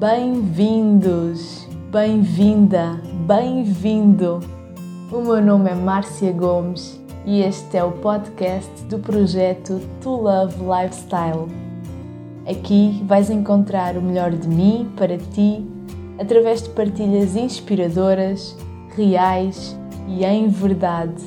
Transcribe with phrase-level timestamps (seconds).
[0.00, 4.40] Bem-vindos, bem-vinda, bem-vindo.
[5.12, 10.54] O meu nome é Márcia Gomes e este é o podcast do projeto To Love
[10.56, 11.48] Lifestyle.
[12.48, 15.62] Aqui vais encontrar o melhor de mim para ti
[16.18, 18.56] através de partilhas inspiradoras,
[18.96, 21.22] reais e em verdade.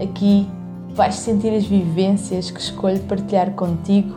[0.00, 0.48] Aqui
[0.94, 4.14] vais sentir as vivências que escolho partilhar contigo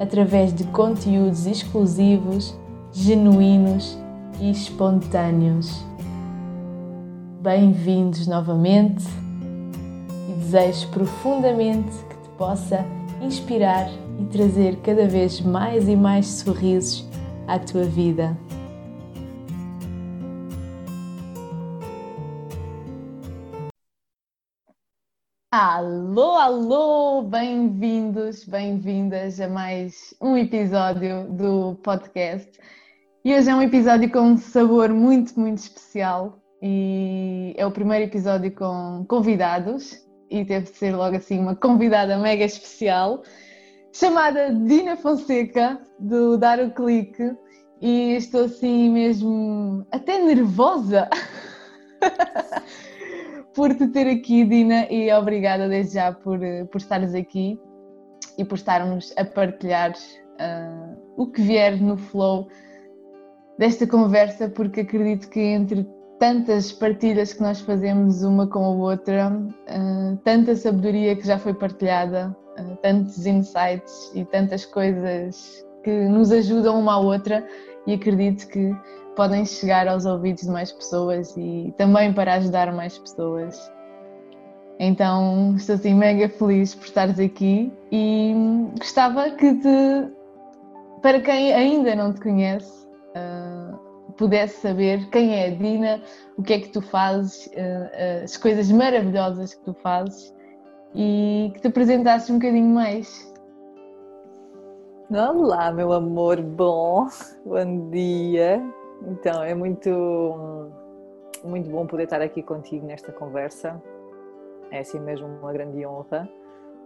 [0.00, 2.56] através de conteúdos exclusivos,
[2.98, 3.98] genuínos
[4.40, 5.84] e espontâneos.
[7.42, 9.04] Bem-vindos novamente
[10.30, 12.86] e desejo profundamente que te possa
[13.20, 13.86] inspirar
[14.18, 17.06] e trazer cada vez mais e mais sorrisos
[17.46, 18.34] à tua vida.
[25.52, 32.58] Alô, alô, bem-vindos, bem-vindas a mais um episódio do podcast.
[33.26, 36.38] E hoje é um episódio com um sabor muito, muito especial.
[36.62, 40.00] E é o primeiro episódio com convidados.
[40.30, 43.24] E teve de ser logo assim uma convidada mega especial
[43.92, 47.36] chamada Dina Fonseca do Dar o Clique.
[47.82, 51.10] E estou assim mesmo até nervosa
[53.52, 56.38] por te ter aqui, Dina, e obrigada desde já por,
[56.70, 57.58] por estares aqui
[58.38, 62.46] e por estarmos a partilhar uh, o que vier no flow
[63.58, 65.86] desta conversa, porque acredito que entre
[66.18, 71.52] tantas partilhas que nós fazemos uma com a outra, uh, tanta sabedoria que já foi
[71.54, 77.46] partilhada, uh, tantos insights e tantas coisas que nos ajudam uma à outra,
[77.86, 78.74] e acredito que
[79.14, 83.72] podem chegar aos ouvidos de mais pessoas e também para ajudar mais pessoas.
[84.78, 88.34] Então estou assim mega feliz por estares aqui e
[88.78, 90.12] gostava que te,
[91.00, 92.85] para quem ainda não te conhece,
[93.16, 96.02] uh, pudesse saber quem é a Dina,
[96.36, 100.34] o que é que tu fazes, uh, as coisas maravilhosas que tu fazes
[100.94, 103.32] e que te apresentasses um bocadinho mais.
[105.10, 107.06] Olá, meu amor bom,
[107.44, 108.62] bom dia.
[109.06, 109.90] Então, é muito,
[111.44, 113.80] muito bom poder estar aqui contigo nesta conversa.
[114.70, 116.28] É assim mesmo uma grande honra.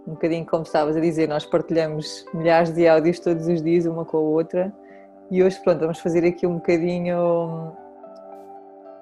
[0.07, 4.05] Um bocadinho como estavas a dizer, nós partilhamos milhares de áudios todos os dias, uma
[4.05, 4.73] com a outra.
[5.31, 7.73] E hoje, pronto, vamos fazer aqui um bocadinho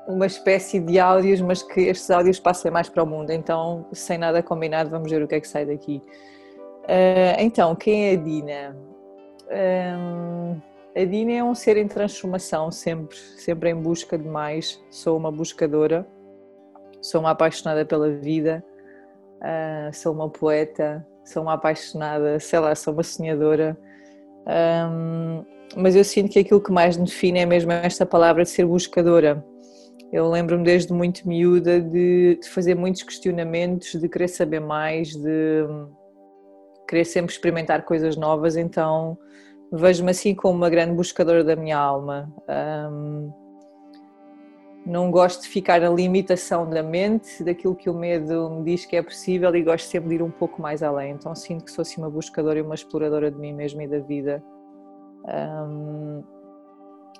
[0.06, 3.30] uma espécie de áudios, mas que estes áudios passem mais para o mundo.
[3.30, 6.02] Então, sem nada combinado, vamos ver o que é que sai daqui.
[6.84, 8.76] Uh, então, quem é a Dina?
[9.50, 10.60] Um,
[10.94, 14.82] a Dina é um ser em transformação, sempre, sempre em busca de mais.
[14.90, 16.06] Sou uma buscadora,
[17.00, 18.62] sou uma apaixonada pela vida,
[19.36, 23.78] uh, sou uma poeta, sou uma apaixonada, sei lá, sou uma sonhadora.
[24.46, 28.50] Um, mas eu sinto que aquilo que mais me define é mesmo esta palavra de
[28.50, 29.44] ser buscadora.
[30.10, 35.66] Eu lembro-me desde muito miúda de, de, fazer muitos questionamentos, de querer saber mais, de
[36.88, 39.18] querer sempre experimentar coisas novas, então
[39.70, 42.32] vejo-me assim como uma grande buscadora da minha alma.
[42.90, 43.30] Um,
[44.86, 48.96] não gosto de ficar na limitação da mente, daquilo que o medo me diz que
[48.96, 51.12] é possível e gosto sempre de ir um pouco mais além.
[51.12, 53.98] Então sinto que sou assim uma buscadora e uma exploradora de mim mesma e da
[53.98, 54.42] vida.
[55.28, 56.24] Um,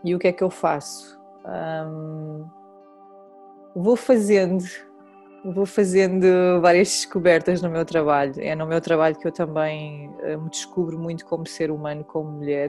[0.04, 1.18] e o que é que eu faço?
[1.44, 2.46] Um,
[3.74, 4.64] vou fazendo
[5.44, 6.26] vou fazendo
[6.60, 8.34] várias descobertas no meu trabalho.
[8.38, 12.30] É no meu trabalho que eu também eh, me descubro muito como ser humano, como
[12.30, 12.68] mulher,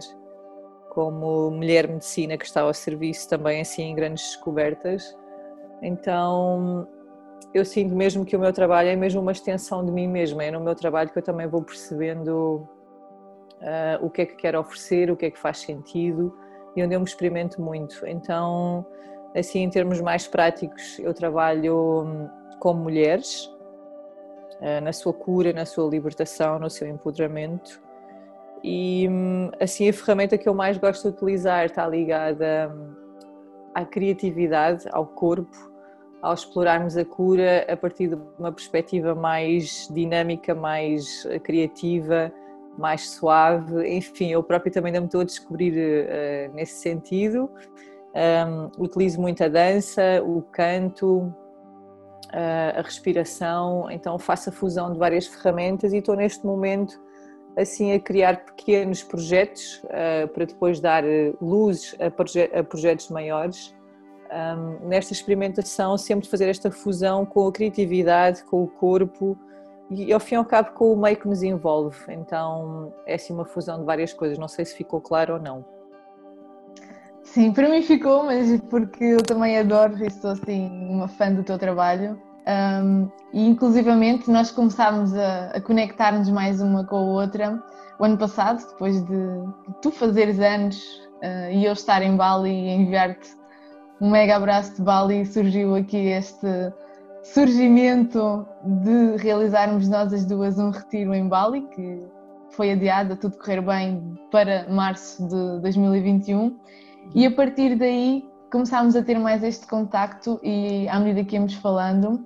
[0.91, 5.17] como mulher medicina que está ao serviço também assim em grandes descobertas.
[5.81, 6.88] Então
[7.53, 10.44] eu sinto mesmo que o meu trabalho é mesmo uma extensão de mim mesma.
[10.44, 12.67] É no meu trabalho que eu também vou percebendo
[13.61, 16.35] uh, o que é que quero oferecer, o que é que faz sentido
[16.75, 18.05] e onde eu me experimento muito.
[18.05, 18.85] Então,
[19.35, 23.49] assim, em termos mais práticos, eu trabalho como mulheres,
[24.61, 27.81] eh, na sua cura, na sua libertação, no seu empoderamento.
[28.63, 32.94] E hum, assim a ferramenta que eu mais gosto de utilizar está ligada hum,
[33.73, 35.71] à criatividade, ao corpo,
[36.21, 42.31] ao explorarmos a cura a partir de uma perspectiva mais dinâmica, mais eh, criativa,
[42.79, 43.87] mais suave.
[43.87, 47.49] Enfim, eu próprio também ainda me estou a descobrir uh, nesse sentido.
[48.15, 51.33] Um, utilizo muito a dança, o canto,
[52.77, 56.99] a respiração, então faço a fusão de várias ferramentas e estou neste momento
[57.57, 61.03] assim a criar pequenos projetos uh, para depois dar
[61.41, 63.75] luzes a, proje a projetos maiores.
[64.31, 69.37] Um, nesta experimentação, sempre fazer esta fusão com a criatividade, com o corpo
[69.89, 71.97] e ao fim e ao cabo com o meio que nos envolve.
[72.09, 75.65] Então é assim uma fusão de várias coisas, não sei se ficou claro ou não.
[77.24, 81.44] Sim, para mim ficou, mas porque eu também adoro e sou assim uma fã do
[81.44, 82.19] teu trabalho.
[82.47, 87.62] Um, e inclusivamente nós começámos a, a conectar-nos mais uma com a outra
[88.00, 89.18] o ano passado, depois de
[89.81, 90.83] tu fazeres anos
[91.21, 93.38] uh, e eu estar em Bali e enviar-te
[94.01, 96.47] um mega abraço de Bali, surgiu aqui este
[97.24, 102.07] surgimento de realizarmos nós as duas um retiro em Bali, que
[102.51, 106.57] foi adiado a tudo correr bem para março de 2021.
[107.16, 111.54] E a partir daí começámos a ter mais este contacto e à medida que íamos
[111.56, 112.25] falando,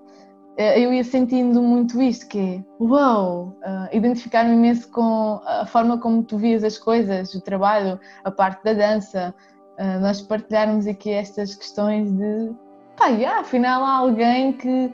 [0.55, 5.97] eh, eu ia sentindo muito isto, que é, uau, uh, identificar-me imenso com a forma
[5.97, 9.33] como tu vias as coisas, o trabalho, a parte da dança,
[9.79, 12.51] uh, nós partilharmos aqui estas questões de,
[12.97, 14.93] pá, yeah, afinal há alguém que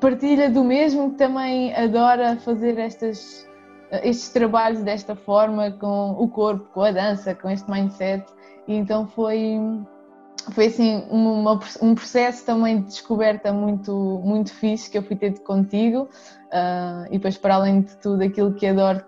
[0.00, 3.48] partilha do mesmo, que também adora fazer estas,
[4.02, 8.24] estes trabalhos desta forma, com o corpo, com a dança, com este mindset,
[8.66, 9.58] e então foi
[10.50, 15.38] foi assim uma, um processo também de descoberta muito, muito fixe que eu fui ter
[15.40, 16.08] contigo.
[16.48, 19.04] Uh, e depois para além de tudo aquilo que adoro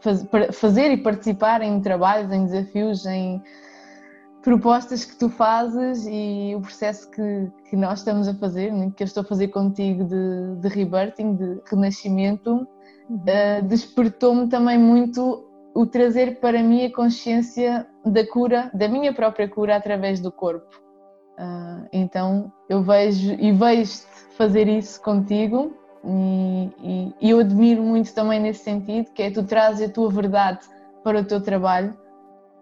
[0.00, 3.42] faz, fazer e participar em trabalhos, em desafios, em
[4.44, 9.02] propostas que tu fazes e o processo que, que nós estamos a fazer, né, que
[9.02, 12.68] eu estou a fazer contigo de, de rebirthing, de renascimento,
[13.10, 19.48] uh, despertou-me também muito o trazer para mim a consciência da cura, da minha própria
[19.48, 20.78] cura através do corpo.
[21.38, 24.06] Uh, então eu vejo e vejo-te
[24.36, 25.74] fazer isso contigo
[26.04, 30.10] e, e, e, eu admiro muito também nesse sentido, que é tu trazes a tua
[30.10, 30.60] verdade
[31.02, 32.03] para o teu trabalho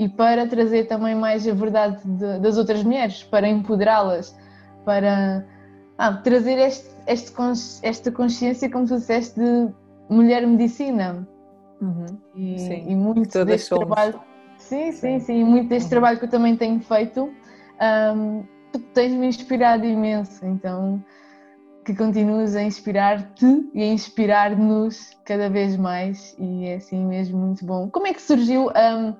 [0.04, 4.36] e para trazer também mais a verdade de, das outras mulheres, para empoderá-las,
[4.84, 5.46] para
[5.98, 7.32] ah, trazer este, este,
[7.82, 9.68] esta consciência, como tu disseste, de
[10.08, 11.26] mulher medicina,
[11.82, 12.06] Uhum.
[12.36, 13.86] E, sim, e muito deste somos.
[13.86, 14.20] trabalho.
[14.56, 15.44] Sim, sim, sim, sim.
[15.44, 15.90] Muito deste uhum.
[15.90, 17.28] trabalho que eu também tenho feito,
[18.14, 20.46] um, tu tens-me inspirado imenso.
[20.46, 21.04] Então,
[21.84, 26.36] que continues a inspirar-te e a inspirar-nos cada vez mais.
[26.38, 27.90] E é assim mesmo muito bom.
[27.90, 29.14] Como é que surgiu um,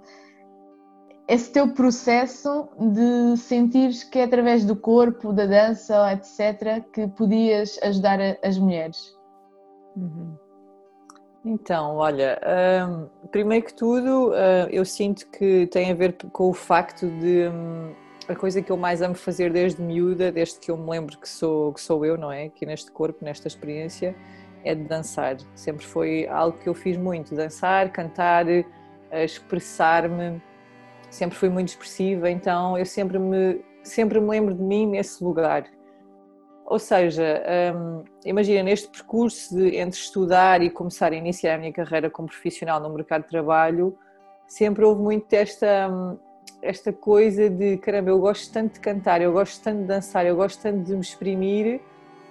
[1.32, 7.78] esse teu processo de sentires que é através do corpo, da dança, etc., que podias
[7.82, 9.16] ajudar as mulheres?
[9.96, 10.36] Uhum.
[11.42, 12.38] Então, olha,
[12.86, 17.48] um, primeiro que tudo, uh, eu sinto que tem a ver com o facto de
[17.48, 17.94] um,
[18.28, 21.28] a coisa que eu mais amo fazer desde miúda, desde que eu me lembro que
[21.28, 22.44] sou, que sou eu, não é?
[22.44, 24.14] Aqui neste corpo, nesta experiência,
[24.64, 25.38] é de dançar.
[25.54, 28.44] Sempre foi algo que eu fiz muito: dançar, cantar,
[29.10, 30.42] expressar-me.
[31.12, 35.66] Sempre fui muito expressiva, então eu sempre me, sempre me lembro de mim nesse lugar.
[36.64, 37.42] Ou seja,
[37.76, 42.28] um, imagina neste percurso de, entre estudar e começar a iniciar a minha carreira como
[42.28, 43.94] profissional no mercado de trabalho,
[44.48, 46.16] sempre houve muito esta, hum,
[46.62, 50.34] esta coisa de caramba, eu gosto tanto de cantar, eu gosto tanto de dançar, eu
[50.34, 51.82] gosto tanto de me exprimir,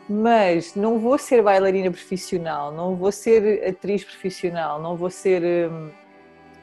[0.10, 5.92] mas não vou ser bailarina profissional, não vou ser atriz profissional, não vou ser hum,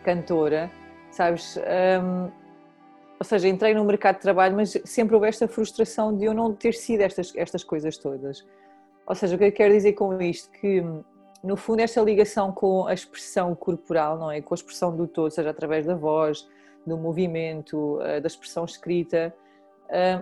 [0.03, 0.69] cantora,
[1.11, 1.57] sabes?
[1.57, 2.31] Um,
[3.19, 6.55] ou seja, entrei no mercado de trabalho, mas sempre houve esta frustração de eu não
[6.55, 8.47] ter sido estas, estas coisas todas.
[9.07, 10.51] Ou seja, o que eu quero dizer com isto?
[10.51, 10.85] Que,
[11.43, 14.41] no fundo, esta ligação com a expressão corporal, não é?
[14.41, 16.49] Com a expressão do todo, seja através da voz,
[16.87, 19.35] do movimento, eh, da expressão escrita,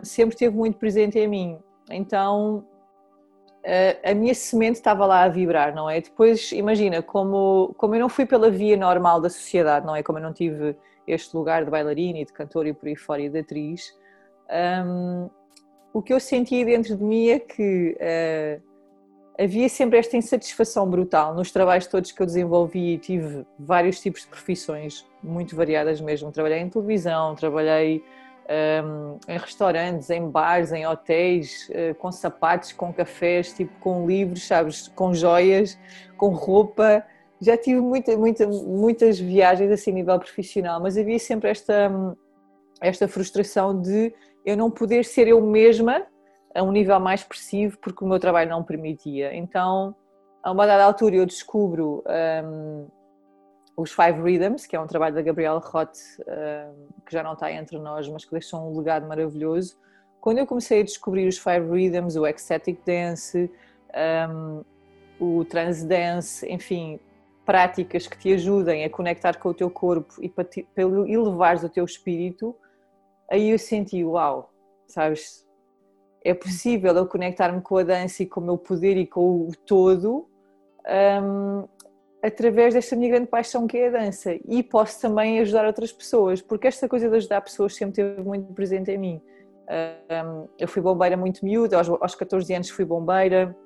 [0.02, 1.58] sempre esteve muito presente em mim.
[1.90, 2.64] Então,
[4.04, 6.00] a minha semente estava lá a vibrar, não é?
[6.00, 10.02] Depois, imagina, como, como eu não fui pela via normal da sociedade, não é?
[10.02, 13.22] Como eu não tive este lugar de bailarina e de cantora e por aí fora
[13.22, 13.92] e de atriz,
[14.86, 15.28] um,
[15.92, 18.62] o que eu sentia dentro de mim é que uh,
[19.42, 24.22] havia sempre esta insatisfação brutal nos trabalhos todos que eu desenvolvi e tive vários tipos
[24.22, 26.30] de profissões muito variadas mesmo.
[26.30, 28.04] Trabalhei em televisão, trabalhei
[28.48, 34.46] um, em restaurantes, em bares, em hotéis, uh, com sapatos, com cafés, tipo com livros,
[34.46, 35.78] sabes, com joias,
[36.16, 37.04] com roupa
[37.40, 41.90] já tive muita, muita, muitas viagens assim a nível profissional, mas havia sempre esta,
[42.80, 44.12] esta frustração de
[44.44, 46.06] eu não poder ser eu mesma
[46.54, 49.34] a um nível mais expressivo porque o meu trabalho não permitia.
[49.34, 49.94] Então,
[50.42, 52.02] a uma dada altura, eu descubro
[52.44, 52.86] um,
[53.76, 57.52] os Five Rhythms, que é um trabalho da Gabriela Roth, um, que já não está
[57.52, 59.76] entre nós, mas que deixou um legado maravilhoso.
[60.20, 63.50] Quando eu comecei a descobrir os Five Rhythms, o Ecstatic Dance,
[64.30, 64.64] um,
[65.20, 66.98] o Trans Dance, enfim,
[67.44, 70.48] práticas que te ajudem a conectar com o teu corpo e para,
[71.06, 72.56] elevares o teu espírito,
[73.30, 74.52] aí eu senti, uau,
[74.86, 75.46] sabes,
[76.24, 79.52] é possível eu conectar-me com a dança e com o meu poder e com o
[79.64, 80.28] todo,
[81.22, 81.68] um,
[82.26, 86.42] através desta minha grande paixão que é a dança e posso também ajudar outras pessoas,
[86.42, 89.22] porque esta coisa de ajudar pessoas sempre esteve muito presente em mim.
[90.58, 93.56] Eu fui bombeira muito miúda, aos 14 anos fui bombeira,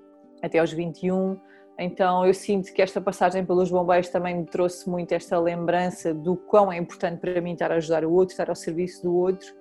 [0.43, 1.39] até aos 21,
[1.79, 6.37] então eu sinto que esta passagem pelos bombeiros também me trouxe muito esta lembrança do
[6.37, 9.55] quão é importante para mim estar a ajudar o outro, estar ao serviço do outro.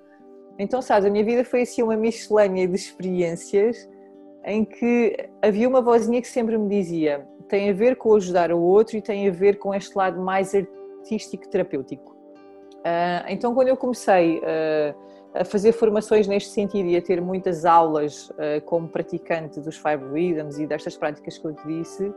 [0.57, 3.89] Então, sabes, a minha vida foi assim uma miscelânea de experiências
[4.43, 8.61] em que havia uma vozinha que sempre me dizia tem a ver com ajudar o
[8.61, 12.15] outro e tem a ver com este lado mais artístico terapêutico.
[12.79, 14.95] Uh, então, quando eu comecei uh,
[15.33, 20.05] a fazer formações neste sentido e a ter muitas aulas uh, como praticante dos Five
[20.13, 22.13] Rhythms e destas práticas que eu te disse,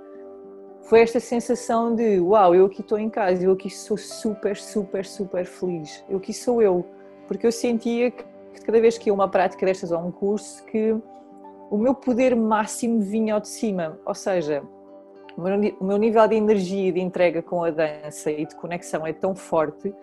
[0.83, 5.05] foi esta sensação de uau, eu aqui estou em casa, eu aqui sou super, super,
[5.05, 6.85] super feliz, eu aqui sou eu,
[7.27, 8.25] porque eu sentia que
[8.65, 10.95] cada vez que ia uma prática destas ou um curso que
[11.71, 14.63] o meu poder máximo vinha ao de cima, ou seja,
[15.37, 19.13] o meu nível de energia e de entrega com a dança e de conexão é
[19.13, 19.95] tão forte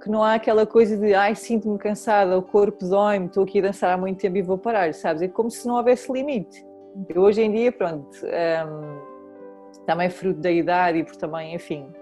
[0.00, 3.62] que não há aquela coisa de ai, sinto-me cansada, o corpo dói-me, estou aqui a
[3.62, 5.22] dançar há muito tempo e vou parar, sabes?
[5.22, 6.64] É como se não houvesse limite.
[7.08, 11.92] Eu hoje em dia, pronto, um, também fruto da idade e por também, enfim,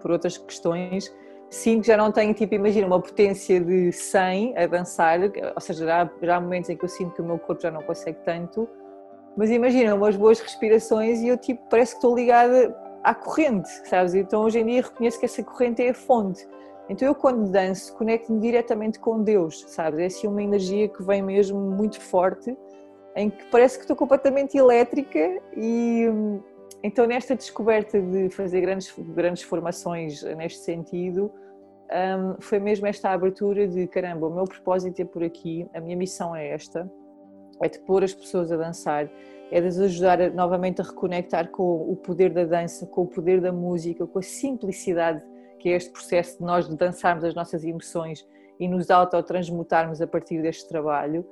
[0.00, 1.14] por outras questões,
[1.48, 5.84] sinto que já não tenho, tipo, imagina, uma potência de 100 a dançar, ou seja,
[5.84, 8.18] já, já há momentos em que eu sinto que o meu corpo já não consegue
[8.24, 8.68] tanto,
[9.40, 14.14] mas imagina, umas boas respirações e eu tipo, parece que estou ligada à corrente, sabes?
[14.14, 16.46] Então hoje em dia reconheço que essa corrente é a fonte.
[16.90, 19.98] Então eu quando danço conecto-me diretamente com Deus, sabes?
[19.98, 22.54] É assim uma energia que vem mesmo muito forte,
[23.16, 26.04] em que parece que estou completamente elétrica e
[26.82, 31.32] então nesta descoberta de fazer grandes, grandes formações neste sentido,
[31.90, 35.96] um, foi mesmo esta abertura de caramba, o meu propósito é por aqui, a minha
[35.96, 36.92] missão é esta,
[37.60, 39.08] é de pôr as pessoas a dançar,
[39.50, 43.06] é de as ajudar a, novamente a reconectar com o poder da dança, com o
[43.06, 45.22] poder da música, com a simplicidade
[45.60, 48.26] que é este processo de nós dançarmos as nossas emoções
[48.58, 51.24] e nos autotransmutarmos a partir deste trabalho.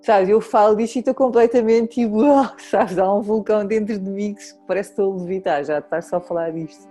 [0.00, 2.20] Sabes, eu falo disto e estou completamente tipo,
[2.58, 6.02] sabes, há um vulcão dentro de mim que parece que estou a levitar, já estar
[6.02, 6.88] só a falar disto.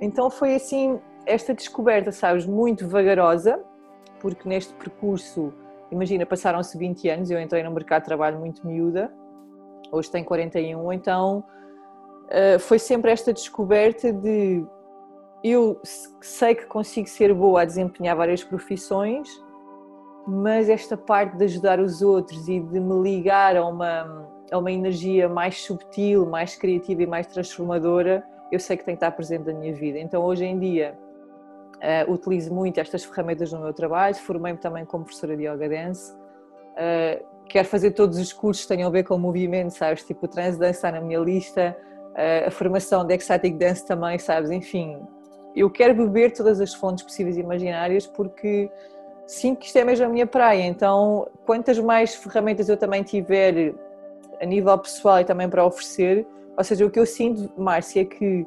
[0.00, 3.60] Então foi assim, esta descoberta, sabes, muito vagarosa,
[4.20, 5.52] porque neste percurso
[5.90, 9.12] imagina, passaram-se 20 anos, eu entrei no mercado de trabalho muito miúda,
[9.90, 11.44] hoje tenho 41, então
[12.28, 14.64] eh, foi sempre esta descoberta de
[15.42, 15.80] eu
[16.20, 19.28] sei que consigo ser boa a desempenhar várias profissões,
[20.26, 24.70] mas esta parte de ajudar os outros e de me ligar a uma, a uma
[24.70, 29.46] energia mais subtil, mais criativa e mais transformadora, eu sei que tem que estar presente
[29.46, 29.98] na minha vida.
[29.98, 30.98] Então hoje em dia
[31.78, 36.12] Uh, utilizo muito estas ferramentas no meu trabalho, formei-me também como professora de yoga dance.
[36.12, 40.02] Uh, quero fazer todos os cursos que tenham a ver com o movimento, sabes?
[40.02, 41.76] Tipo, o trance dance está na minha lista,
[42.12, 44.50] uh, a formação de ecstatic dance também, sabes?
[44.50, 45.00] Enfim,
[45.54, 48.70] eu quero beber todas as fontes possíveis e imaginárias porque
[49.26, 50.64] sinto que isto é mesmo a minha praia.
[50.64, 53.74] Então, quantas mais ferramentas eu também tiver
[54.40, 58.04] a nível pessoal e também para oferecer, ou seja, o que eu sinto, Márcia, é
[58.04, 58.46] que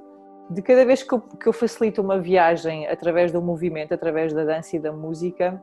[0.52, 4.44] de cada vez que eu, que eu facilito uma viagem através do movimento, através da
[4.44, 5.62] dança e da música,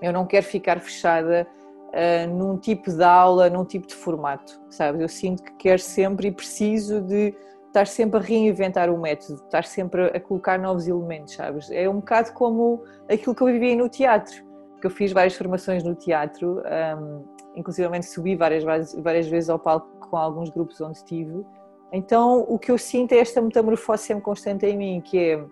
[0.00, 1.46] eu não quero ficar fechada
[1.88, 5.00] uh, num tipo de aula, num tipo de formato, sabes?
[5.00, 7.34] Eu sinto que quero sempre e preciso de
[7.66, 11.70] estar sempre a reinventar o método, estar sempre a colocar novos elementos, sabes?
[11.70, 14.44] É um bocado como aquilo que eu vivia no teatro,
[14.80, 17.22] que eu fiz várias formações no teatro, um, ah,
[17.56, 18.62] inclusivamente subi várias,
[18.94, 21.44] várias vezes ao palco com alguns grupos onde estive,
[21.92, 25.44] então, o que eu sinto é esta metamorfose sempre constante em mim, que é,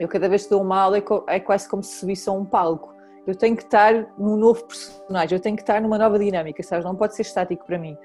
[0.00, 2.44] eu cada vez que dou uma aula é, é quase como se subisse a um
[2.44, 2.92] palco.
[3.24, 6.84] Eu tenho que estar num novo personagem, eu tenho que estar numa nova dinâmica, sabes?
[6.84, 7.96] Não pode ser estático para mim.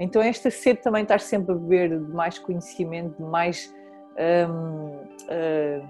[0.00, 3.72] Então, esta sede também estar sempre a beber de mais conhecimento, de mais.
[4.48, 4.96] Hum,
[5.28, 5.88] uh,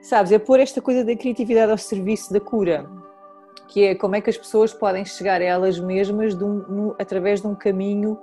[0.00, 0.32] sabes?
[0.32, 2.88] É pôr esta coisa da criatividade ao serviço da cura,
[3.68, 7.42] que é como é que as pessoas podem chegar a elas mesmas de um, através
[7.42, 8.18] de um caminho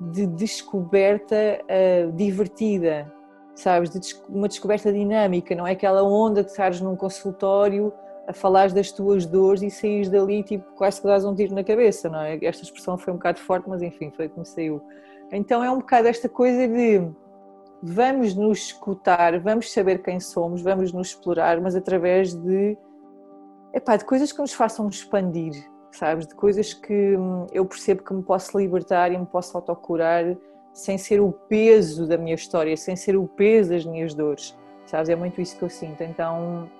[0.00, 3.12] de descoberta uh, divertida,
[3.54, 3.90] sabes?
[3.90, 7.92] De uma descoberta dinâmica, não é aquela onda de estares num consultório
[8.26, 11.64] a falar das tuas dores e saís dali tipo quase que dás um tiro na
[11.64, 12.38] cabeça, não é?
[12.42, 14.80] Esta expressão foi um bocado forte, mas enfim, foi como saiu.
[15.32, 17.10] Então é um bocado esta coisa de
[17.82, 22.76] vamos nos escutar, vamos saber quem somos, vamos nos explorar, mas através de,
[23.72, 26.26] epá, de coisas que nos façam expandir, sabes?
[26.26, 30.36] De coisas que hum, eu percebo que me posso libertar e me posso autocurar
[30.72, 34.56] sem ser o peso da minha história, sem ser o peso das minhas dores,
[34.86, 35.08] sabes?
[35.08, 36.02] É muito isso que eu sinto.
[36.02, 36.70] Então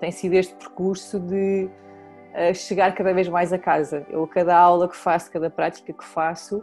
[0.00, 1.68] tem sido este percurso de
[2.34, 4.04] uh, chegar cada vez mais a casa.
[4.10, 6.62] Eu, cada aula que faço, cada prática que faço,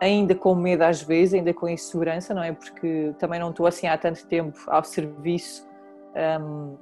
[0.00, 2.52] ainda com medo às vezes, ainda com insegurança, não é?
[2.52, 5.66] Porque também não estou assim há tanto tempo ao serviço
[6.40, 6.76] um,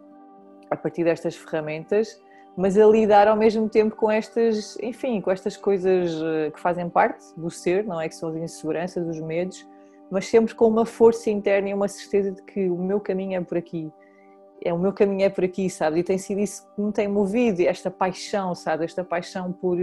[0.70, 2.20] a partir destas ferramentas,
[2.56, 6.88] mas a lidar ao mesmo tempo com estas, enfim, com estas coisas eh, que fazem
[6.88, 8.08] parte do ser, não é?
[8.08, 9.66] Que são as inseguranças, os medos,
[10.10, 13.40] mas sempre com uma força interna e uma certeza de que o meu caminho é
[13.40, 13.90] por aqui.
[14.62, 16.00] É, o meu caminho é por aqui, sabe?
[16.00, 18.84] E tem sido isso que me tem movido, esta paixão, sabe?
[18.84, 19.76] Esta paixão por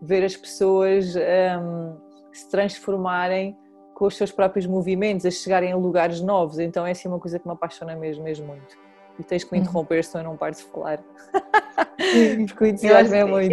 [0.00, 1.94] ver as pessoas um,
[2.32, 3.56] se transformarem
[3.94, 6.58] com os seus próprios movimentos, a chegarem a lugares novos.
[6.58, 8.76] Então é assim uma coisa que me apaixona mesmo, mesmo muito.
[9.18, 9.64] E tens que me uhum.
[9.64, 11.00] interromper, senão eu não paro de falar.
[12.46, 13.52] Porque o entusiasmo é muito.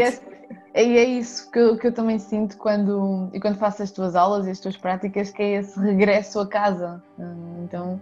[0.73, 4.15] E é isso que eu, que eu também sinto quando, e quando faço as tuas
[4.15, 7.03] aulas e as tuas práticas, que é esse regresso a casa.
[7.19, 8.01] Hum, então,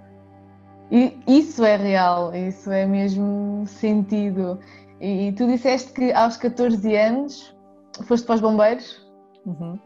[0.91, 4.59] e isso é real, isso é mesmo sentido.
[4.99, 7.55] E, tu disseste que aos 14 anos
[8.03, 9.07] foste para os bombeiros.
[9.45, 9.79] Uhum.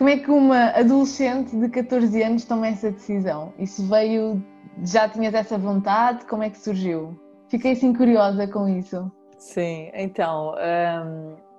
[0.00, 3.52] Como é que uma adolescente de 14 anos toma essa decisão?
[3.58, 4.42] Isso veio,
[4.82, 6.24] já tinhas essa vontade?
[6.24, 7.20] Como é que surgiu?
[7.50, 9.12] Fiquei assim curiosa com isso.
[9.36, 10.54] Sim, então,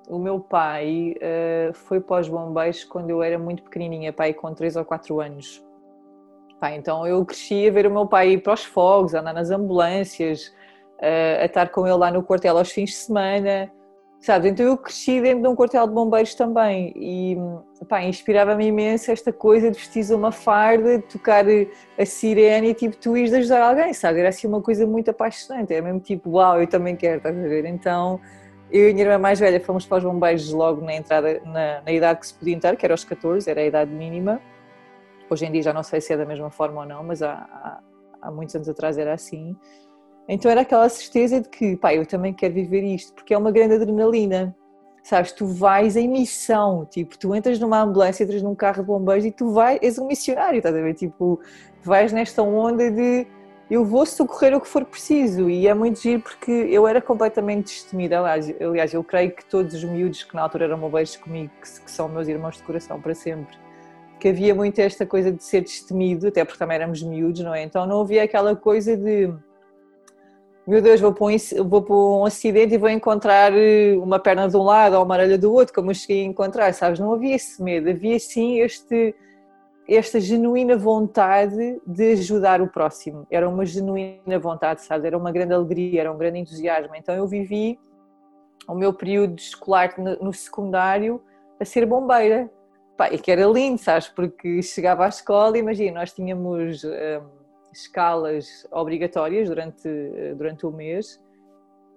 [0.09, 4.33] um, o meu pai uh, foi para os bombeiros quando eu era muito pequenininha, pai
[4.33, 5.63] com 3 ou 4 anos.
[6.59, 9.51] Pá, então eu cresci a ver o meu pai ir para os fogos, andar nas
[9.51, 10.47] ambulâncias,
[10.97, 13.71] uh, a estar com ele lá no quartel aos fins de semana
[14.21, 14.49] sabe?
[14.49, 17.35] Então eu cresci dentro de um quartel de bombeiros também e
[18.07, 21.43] inspirava-me imenso esta coisa de vestir uma farda, de tocar
[21.97, 24.19] a sirene e tipo tu ires ajudar alguém, sabe?
[24.19, 27.41] Era assim uma coisa muito apaixonante, era mesmo tipo, uau, eu também quero, estás a
[27.41, 27.65] ver?
[27.65, 28.21] Então
[28.71, 31.81] eu e a minha irmã mais velha fomos para os bombeiros logo na entrada, na,
[31.81, 34.39] na idade que se podia entrar, que era aos 14, era a idade mínima.
[35.29, 37.33] Hoje em dia já não sei se é da mesma forma ou não, mas há,
[37.33, 37.79] há,
[38.21, 39.57] há muitos anos atrás era assim.
[40.27, 43.51] Então era aquela certeza de que, pá, eu também quero viver isto, porque é uma
[43.51, 44.55] grande adrenalina.
[45.03, 49.25] Sabes, tu vais em missão, tipo, tu entras numa ambulância, entras num carro de bombeiros
[49.25, 50.93] e tu vais, és um missionário, estás a ver?
[50.93, 51.39] Tipo,
[51.83, 53.25] vais nesta onda de
[53.71, 57.67] eu vou socorrer o que for preciso e é muito giro porque eu era completamente
[57.67, 61.49] destemida, aliás, aliás eu creio que todos os miúdos que na altura eram bombeiros comigo,
[61.61, 63.57] que, que são meus irmãos de coração para sempre,
[64.19, 67.63] que havia muito esta coisa de ser destemido, até porque também éramos miúdos, não é?
[67.63, 69.33] Então não havia aquela coisa de
[70.67, 74.47] meu Deus, vou para, um, vou para um acidente e vou encontrar eh, uma perna
[74.47, 76.99] de um lado ou uma orelha do outro, como eu cheguei a encontrar, sabes?
[76.99, 79.15] Não havia esse medo, havia sim este,
[79.87, 83.25] esta genuína vontade de ajudar o próximo.
[83.31, 85.05] Era uma genuína vontade, sabes?
[85.05, 86.95] Era uma grande alegria, era um grande entusiasmo.
[86.95, 87.79] Então eu vivi
[88.67, 91.19] o meu período escolar no secundário
[91.59, 92.51] a ser bombeira.
[92.95, 94.07] Pá, e que era lindo, sabes?
[94.07, 96.83] Porque chegava à escola, imagina, nós tínhamos.
[96.83, 97.40] Hum,
[97.71, 99.87] escalas obrigatórias durante,
[100.35, 101.19] durante o mês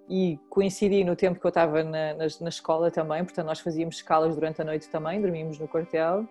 [0.07, 3.95] e coincidi no tempo que eu estava na, na, na, escola também, portanto nós fazíamos
[3.95, 6.27] escalas durante a noite também, dormíamos no quartel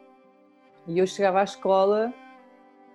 [0.87, 2.13] e eu chegava à escola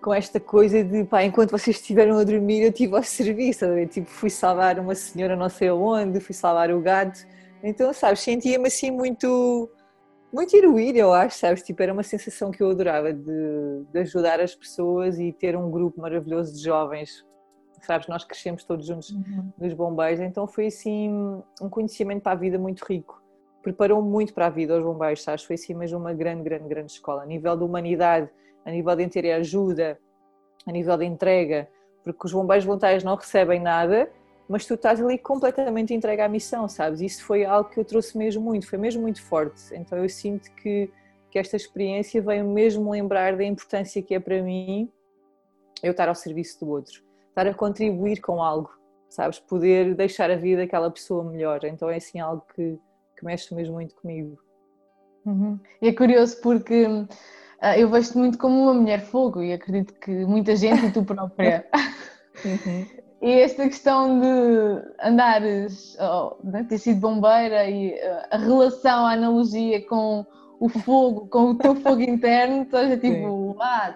[0.00, 4.08] com esta coisa de pá, enquanto vocês estiveram a dormir eu estive ao serviço, tipo
[4.08, 7.26] fui salvar uma senhora não sei aonde, fui salvar o gato,
[7.62, 9.70] então sabes, sentia-me assim muito
[10.32, 11.62] muito heroína, eu acho, sabes?
[11.62, 15.70] Tipo, era uma sensação que eu adorava de, de, ajudar as pessoas e ter um
[15.70, 17.26] grupo maravilhoso de jovens,
[17.82, 18.06] sabes?
[18.08, 19.52] Nós crescemos todos juntos uhum.
[19.58, 21.10] nos bombeiros, então foi assim
[21.60, 23.20] um conhecimento para a vida muito rico.
[23.62, 25.44] Preparou muito para a vida os bombeiros, sabes?
[25.44, 27.22] Foi assim mesmo uma grande, grande, grande escola.
[27.22, 28.30] A nível de humanidade,
[28.64, 29.98] a nível de ter ajuda,
[30.66, 31.68] a nível de entrega,
[32.02, 34.10] porque os bombeiros voluntários não recebem nada,
[34.50, 37.00] mas tu estás ali completamente entregue à missão, sabes?
[37.00, 39.62] Isso foi algo que eu trouxe mesmo muito, foi mesmo muito forte.
[39.72, 40.90] Então eu sinto que,
[41.30, 44.90] que esta experiência veio mesmo lembrar da importância que é para mim
[45.84, 48.76] eu estar ao serviço do outro, estar a contribuir com algo,
[49.08, 49.38] sabes?
[49.38, 51.62] Poder deixar a vida daquela pessoa melhor.
[51.62, 52.76] Então é assim algo que,
[53.16, 54.36] que mexe mesmo muito comigo.
[55.24, 55.60] Uhum.
[55.80, 60.56] É curioso porque uh, eu vejo-te muito como uma mulher fogo e acredito que muita
[60.56, 61.68] gente e tu própria.
[62.44, 62.86] Uhum.
[63.22, 69.12] E esta questão de andares, oh, né, ter sido bombeira e uh, a relação, a
[69.12, 70.24] analogia com
[70.58, 73.94] o fogo, com o teu fogo interno, seja tipo, ah,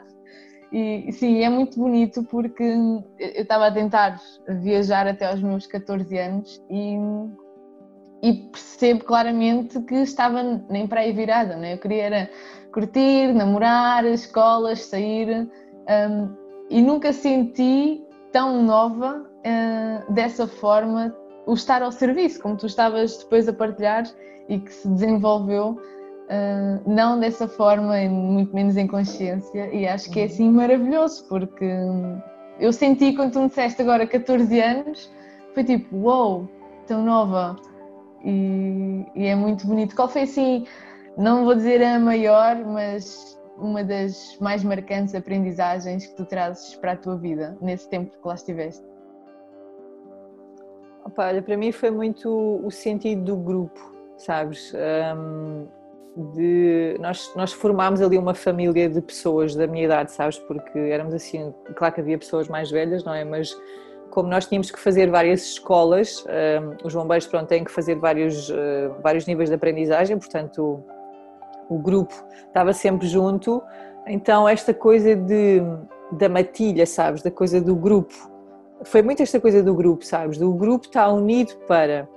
[0.70, 3.02] e sim, é muito bonito porque eu
[3.42, 4.20] estava a tentar
[4.60, 6.96] viajar até aos meus 14 anos e,
[8.22, 11.74] e percebo claramente que estava nem para aí virada, né?
[11.74, 12.30] eu queria era
[12.72, 15.48] curtir, namorar, escolas, sair
[15.88, 16.34] um,
[16.68, 18.03] e nunca senti
[18.34, 21.14] tão nova uh, dessa forma
[21.46, 24.02] o estar ao serviço, como tu estavas depois a partilhar
[24.48, 30.18] e que se desenvolveu uh, não dessa forma, muito menos em consciência, e acho que
[30.18, 31.64] é assim maravilhoso, porque
[32.58, 35.12] eu senti quando tu me disseste agora 14 anos,
[35.54, 36.48] foi tipo, uou, wow,
[36.88, 37.54] tão nova,
[38.24, 39.94] e, e, é muito bonito.
[39.94, 40.66] Qual foi assim,
[41.16, 46.92] não vou dizer a maior, mas uma das mais marcantes aprendizagens que tu trazes para
[46.92, 48.84] a tua vida nesse tempo que lá estiveste?
[51.04, 54.72] Opa, olha, para mim foi muito o sentido do grupo, sabes?
[55.16, 55.66] Um,
[56.32, 60.38] de, nós, nós formámos ali uma família de pessoas da minha idade, sabes?
[60.38, 63.24] Porque éramos assim, claro que havia pessoas mais velhas, não é?
[63.24, 63.54] Mas
[64.10, 68.48] como nós tínhamos que fazer várias escolas, um, os bombeiros pronto, têm que fazer vários,
[68.48, 70.82] uh, vários níveis de aprendizagem, portanto
[71.68, 72.14] o, grupo
[72.46, 73.62] estava sempre junto,
[74.06, 75.60] então esta coisa de,
[76.12, 77.22] da matilha, sabes?
[77.22, 78.14] Da coisa do grupo
[78.84, 80.38] foi muito esta coisa do grupo, sabes?
[80.38, 82.08] Do grupo está unido para.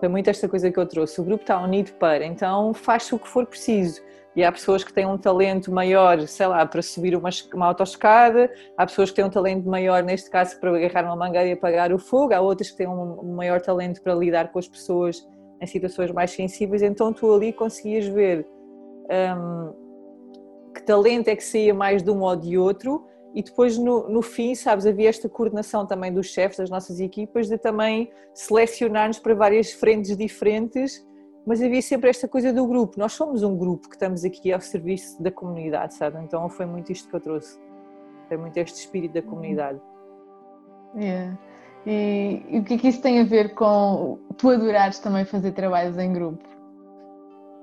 [0.00, 1.20] Foi muito esta coisa que eu trouxe.
[1.20, 4.02] O grupo está unido para, então faz-se o que for preciso.
[4.36, 8.50] E há pessoas que têm um talento maior, sei lá, para subir uma, uma autoescada,
[8.76, 11.92] há pessoas que têm um talento maior, neste caso, para agarrar uma mangueira e apagar
[11.92, 15.24] o fogo, há outras que têm um maior talento para lidar com as pessoas
[15.60, 16.82] em situações mais sensíveis.
[16.82, 18.44] Então tu ali conseguias ver
[19.10, 24.08] um, que talento é que saía mais de um ou de outro e depois no,
[24.08, 29.18] no fim, sabes, havia esta coordenação também dos chefes das nossas equipas de também selecionar-nos
[29.18, 31.04] para várias frentes diferentes,
[31.44, 32.98] mas havia sempre esta coisa do grupo.
[32.98, 36.18] Nós somos um grupo que estamos aqui ao serviço da comunidade, sabe?
[36.22, 37.58] Então foi muito isto que eu trouxe.
[38.28, 39.80] Foi muito este espírito da comunidade.
[40.96, 41.36] Yeah.
[41.84, 45.52] E, e o que é que isso tem a ver com tu adorares também fazer
[45.52, 46.53] trabalhos em grupo?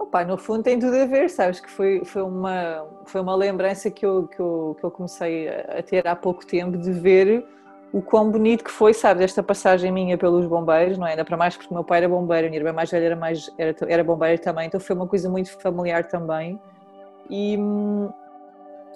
[0.01, 1.59] Opa, no fundo tem tudo a ver, sabes?
[1.59, 5.83] Que foi, foi, uma, foi uma lembrança que eu, que, eu, que eu comecei a
[5.83, 7.45] ter há pouco tempo de ver
[7.93, 11.11] o quão bonito que foi, sabes, esta passagem minha pelos bombeiros, não é?
[11.11, 13.53] Ainda para mais porque o meu pai era bombeiro, minha irmã mais velha era, mais,
[13.59, 16.59] era, era também, então foi uma coisa muito familiar também.
[17.29, 17.59] E,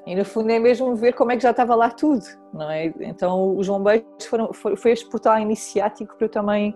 [0.07, 2.91] e no fundo é mesmo ver como é que já estava lá tudo, não é?
[3.01, 6.75] Então os bombeiros foram, foi, foi este portal iniciático para eu também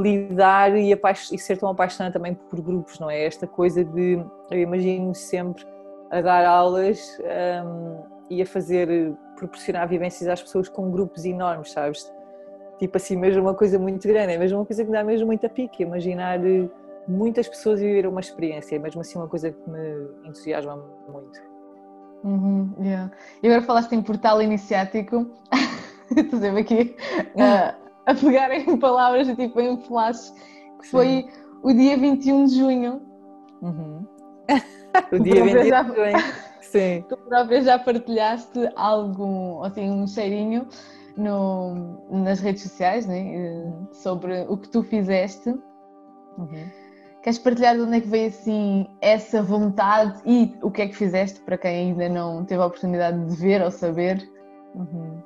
[0.00, 3.24] lidar e, e, ser tão apaixonada também por grupos, não é?
[3.24, 5.64] Esta coisa de, eu imagino sempre
[6.10, 7.18] a dar aulas
[7.64, 12.12] um, e a fazer, proporcionar vivências às pessoas com grupos enormes, sabes?
[12.78, 15.48] Tipo assim, mesmo uma coisa muito grande, é mesmo uma coisa que dá mesmo muita
[15.48, 16.68] pique, imaginar eh,
[17.06, 20.76] muitas pessoas viver uma experiência, é mesmo assim uma coisa que me entusiasma
[21.08, 21.40] muito.
[22.22, 23.10] Uhum, yeah.
[23.42, 25.26] E agora falaste em portal iniciático,
[26.16, 26.96] estou sempre aqui.
[27.34, 30.32] Uh, a pegar em palavras, tipo em flashes,
[30.80, 31.28] que foi Sim.
[31.62, 33.02] o dia 21 de junho.
[33.60, 34.06] Uhum.
[35.12, 36.48] o dia 21 de junho.
[36.62, 37.04] Sim.
[37.08, 40.66] Tu própria já partilhaste algo, assim, um cheirinho
[41.16, 43.20] no, nas redes sociais, né?
[43.20, 43.88] Uhum.
[43.92, 45.50] sobre o que tu fizeste.
[46.38, 46.70] Uhum.
[47.22, 50.96] Queres partilhar de onde é que veio assim essa vontade e o que é que
[50.96, 54.26] fizeste para quem ainda não teve a oportunidade de ver ou saber?
[54.74, 55.17] Uhum.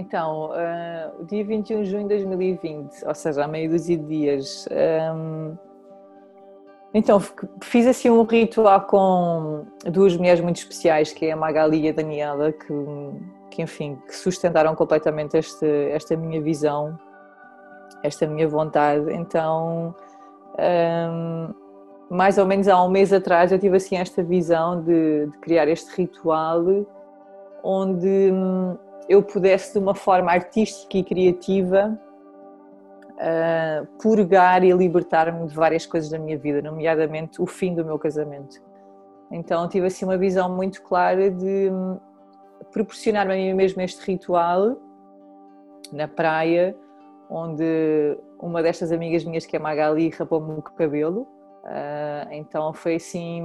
[0.00, 4.04] Então, uh, o dia 21 de junho de 2020, ou seja, há meio dúzia de
[4.04, 4.66] dias,
[5.14, 5.54] um,
[6.94, 7.20] então
[7.62, 11.92] fiz assim um ritual com duas mulheres muito especiais, que é a Magali e a
[11.92, 12.74] Daniela, que,
[13.50, 16.98] que enfim, que sustentaram completamente este, esta minha visão,
[18.02, 19.12] esta minha vontade.
[19.12, 19.94] Então,
[20.58, 21.54] um,
[22.08, 25.68] mais ou menos há um mês atrás eu tive assim esta visão de, de criar
[25.68, 26.64] este ritual
[27.62, 28.32] onde
[29.10, 32.00] eu pudesse, de uma forma artística e criativa,
[33.16, 37.98] uh, purgar e libertar-me de várias coisas da minha vida, nomeadamente o fim do meu
[37.98, 38.62] casamento.
[39.28, 41.72] Então tive assim uma visão muito clara de
[42.70, 44.76] proporcionar-me a mim mesmo este ritual
[45.92, 46.76] na praia,
[47.28, 51.22] onde uma destas amigas minhas, que é Magali, rapou-me o cabelo.
[51.64, 53.42] Uh, então foi assim,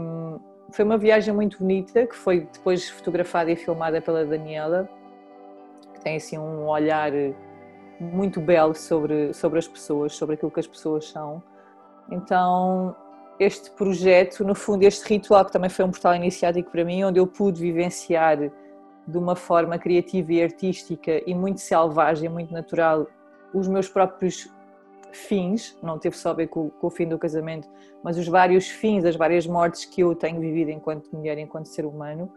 [0.69, 4.87] foi uma viagem muito bonita que foi depois fotografada e filmada pela Daniela
[6.05, 7.11] tem assim um olhar
[7.99, 11.41] muito belo sobre, sobre as pessoas, sobre aquilo que as pessoas são.
[12.11, 12.95] Então,
[13.39, 17.19] este projeto, no fundo, este ritual, que também foi um portal iniciático para mim, onde
[17.19, 18.37] eu pude vivenciar
[19.07, 23.07] de uma forma criativa e artística e muito selvagem, muito natural,
[23.51, 24.47] os meus próprios
[25.11, 27.67] fins, não teve só a ver com, com, o fim do casamento,
[28.03, 31.85] mas os vários fins, as várias mortes que eu tenho vivido enquanto mulher, enquanto ser
[31.85, 32.31] humano,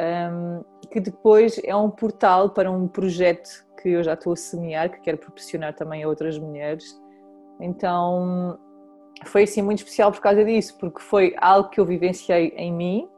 [0.00, 4.90] um, que depois é um portal para um projeto que eu já estou a semear,
[4.90, 7.00] que quero proporcionar também a outras mulheres.
[7.60, 8.58] Então
[9.24, 13.08] foi assim muito especial por causa disso, porque foi algo que eu vivenciei em mim.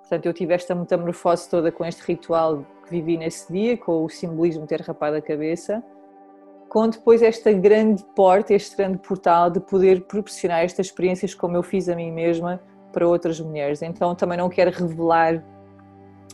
[0.00, 4.08] Portanto, eu tive esta metamorfose toda com este ritual que vivi nesse dia, com o
[4.08, 5.82] simbolismo de ter rapado a cabeça,
[6.68, 11.62] com depois esta grande porta, este grande portal de poder proporcionar estas experiências como eu
[11.62, 12.60] fiz a mim mesma
[12.92, 13.82] para outras mulheres.
[13.82, 15.42] Então também não quero revelar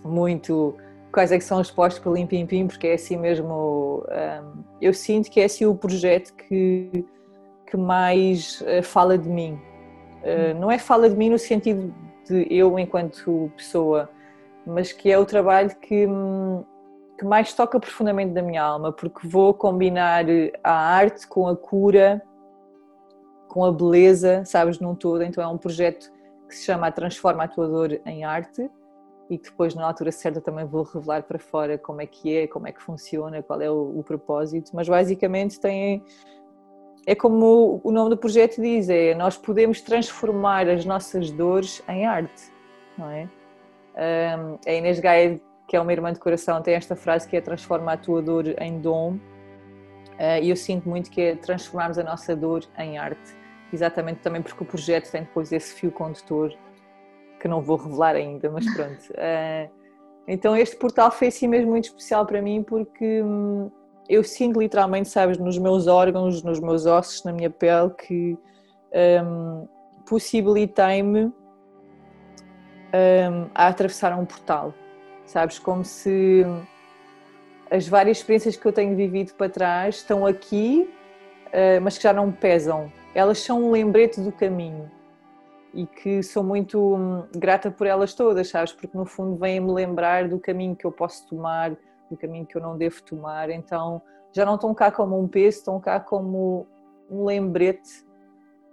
[0.05, 0.77] muito
[1.13, 4.93] quais é que são os postos pelo Limpim Pim, porque é assim mesmo, um, eu
[4.93, 7.05] sinto que é assim o projeto que,
[7.67, 9.59] que mais uh, fala de mim.
[10.23, 11.95] Uh, não é fala de mim no sentido
[12.29, 14.11] de eu enquanto pessoa,
[14.67, 16.07] mas que é o trabalho que,
[17.19, 20.27] que mais toca profundamente da minha alma, porque vou combinar
[20.63, 22.23] a arte com a cura,
[23.49, 25.23] com a beleza, sabes, num todo.
[25.23, 26.13] Então é um projeto
[26.47, 28.71] que se chama Transforma a Tua Dor em Arte
[29.31, 32.67] e depois na altura certa também vou revelar para fora como é que é, como
[32.67, 36.03] é que funciona, qual é o, o propósito, mas basicamente tem
[37.07, 42.05] é como o nome do projeto diz, é nós podemos transformar as nossas dores em
[42.05, 42.53] arte,
[42.99, 43.29] não é?
[43.97, 47.41] Um, a Inês Gaia, que é uma irmã de coração, tem esta frase que é
[47.41, 52.05] transforma a tua dor em dom uh, e eu sinto muito que é transformarmos a
[52.05, 53.35] nossa dor em arte,
[53.73, 56.55] exatamente também porque o projeto tem depois esse fio condutor
[57.39, 59.03] que não vou revelar ainda, mas pronto.
[59.11, 59.71] Uh,
[60.27, 63.71] então este portal foi assim mesmo muito especial para mim porque hum,
[64.09, 68.39] eu sinto literalmente, sabes, nos meus órgãos, nos meus ossos, na minha pele, que
[69.23, 69.69] um,
[70.09, 71.33] possibilitei-me um,
[73.55, 74.73] a atravessar um portal,
[75.27, 76.43] sabes, como se
[77.71, 80.89] as várias experiências que eu tenho vivido para trás estão aqui,
[81.49, 82.91] uh, mas que já não pesam.
[83.15, 84.91] Elas são um lembrete do caminho
[85.75, 88.73] e que sou muito hum, grata por elas todas, sabes?
[88.73, 91.77] Porque no fundo vêm-me lembrar do caminho que eu posso tomar,
[92.11, 93.51] do caminho que eu não devo tomar.
[93.51, 94.03] Então
[94.33, 96.67] já não estão cá como um peso, estão cá como
[97.11, 98.07] um lembrete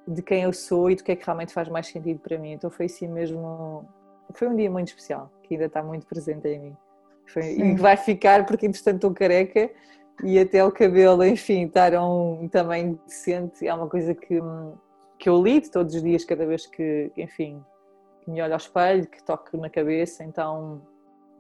[0.08, 2.52] de quem eu sou e do que é que realmente faz mais sentido para mim.
[2.52, 3.86] Então foi assim mesmo.
[4.34, 6.78] Foi um dia muito especial, que ainda está muito presente em mim.
[7.28, 9.70] Foi, e vai ficar, porque entretanto estou careca
[10.24, 14.40] e até o cabelo, enfim, estar a um tamanho decente é uma coisa que,
[15.26, 17.60] que eu lido todos os dias, cada vez que, enfim,
[18.22, 20.24] que me olho ao espelho, que toco na cabeça.
[20.24, 20.84] Então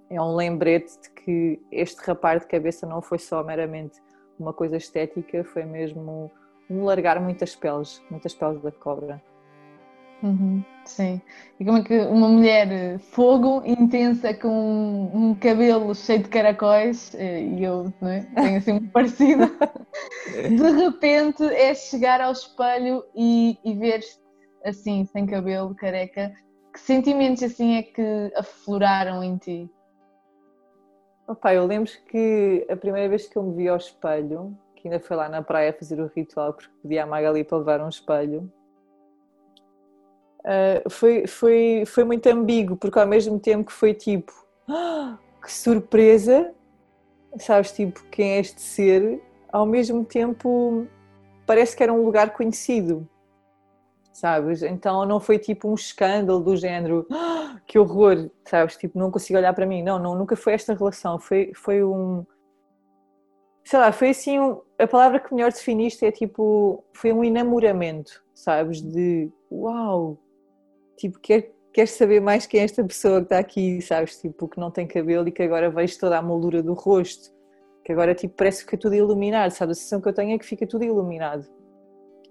[0.09, 4.01] é um lembrete de que este rapar de cabeça não foi só meramente
[4.39, 6.31] uma coisa estética, foi mesmo
[6.67, 9.21] um largar muitas peles, muitas peles da cobra.
[10.23, 11.21] Uhum, sim.
[11.59, 16.29] E como é que uma mulher eh, fogo intensa com um, um cabelo cheio de
[16.29, 18.21] caracóis, eh, e eu é?
[18.35, 19.45] tenho assim muito parecido,
[20.25, 24.01] de repente é chegar ao espelho e, e ver
[24.63, 26.33] assim, sem cabelo, careca,
[26.73, 29.69] que sentimentos assim é que afloraram em ti?
[31.27, 34.99] Opa, eu lembro que a primeira vez que eu me vi ao espelho, que ainda
[34.99, 38.51] foi lá na praia fazer o ritual porque pedi à Magali para levar um espelho,
[40.45, 44.31] uh, foi, foi, foi muito ambíguo, porque ao mesmo tempo que foi tipo,
[44.69, 46.53] ah, que surpresa,
[47.37, 50.87] sabes, tipo, quem é este ser, ao mesmo tempo
[51.45, 53.07] parece que era um lugar conhecido
[54.15, 54.63] sabes?
[54.63, 58.77] Então não foi tipo um escândalo do género, ah, que horror, sabes?
[58.77, 59.83] Tipo, não consigo olhar para mim.
[59.83, 61.19] Não, não nunca foi esta relação.
[61.19, 62.25] Foi, foi um.
[63.65, 64.37] Sei lá, foi assim.
[64.79, 66.83] A palavra que melhor definiste é tipo.
[66.93, 68.81] Foi um enamoramento, sabes?
[68.81, 70.17] De uau,
[70.97, 74.19] tipo, quer, queres saber mais quem é esta pessoa que está aqui, sabes?
[74.19, 77.33] Tipo, que não tem cabelo e que agora vejo toda a moldura do rosto.
[77.83, 79.71] Que agora, tipo, parece que fica tudo iluminado, sabe?
[79.71, 81.45] A sensação que eu tenho é que fica tudo iluminado.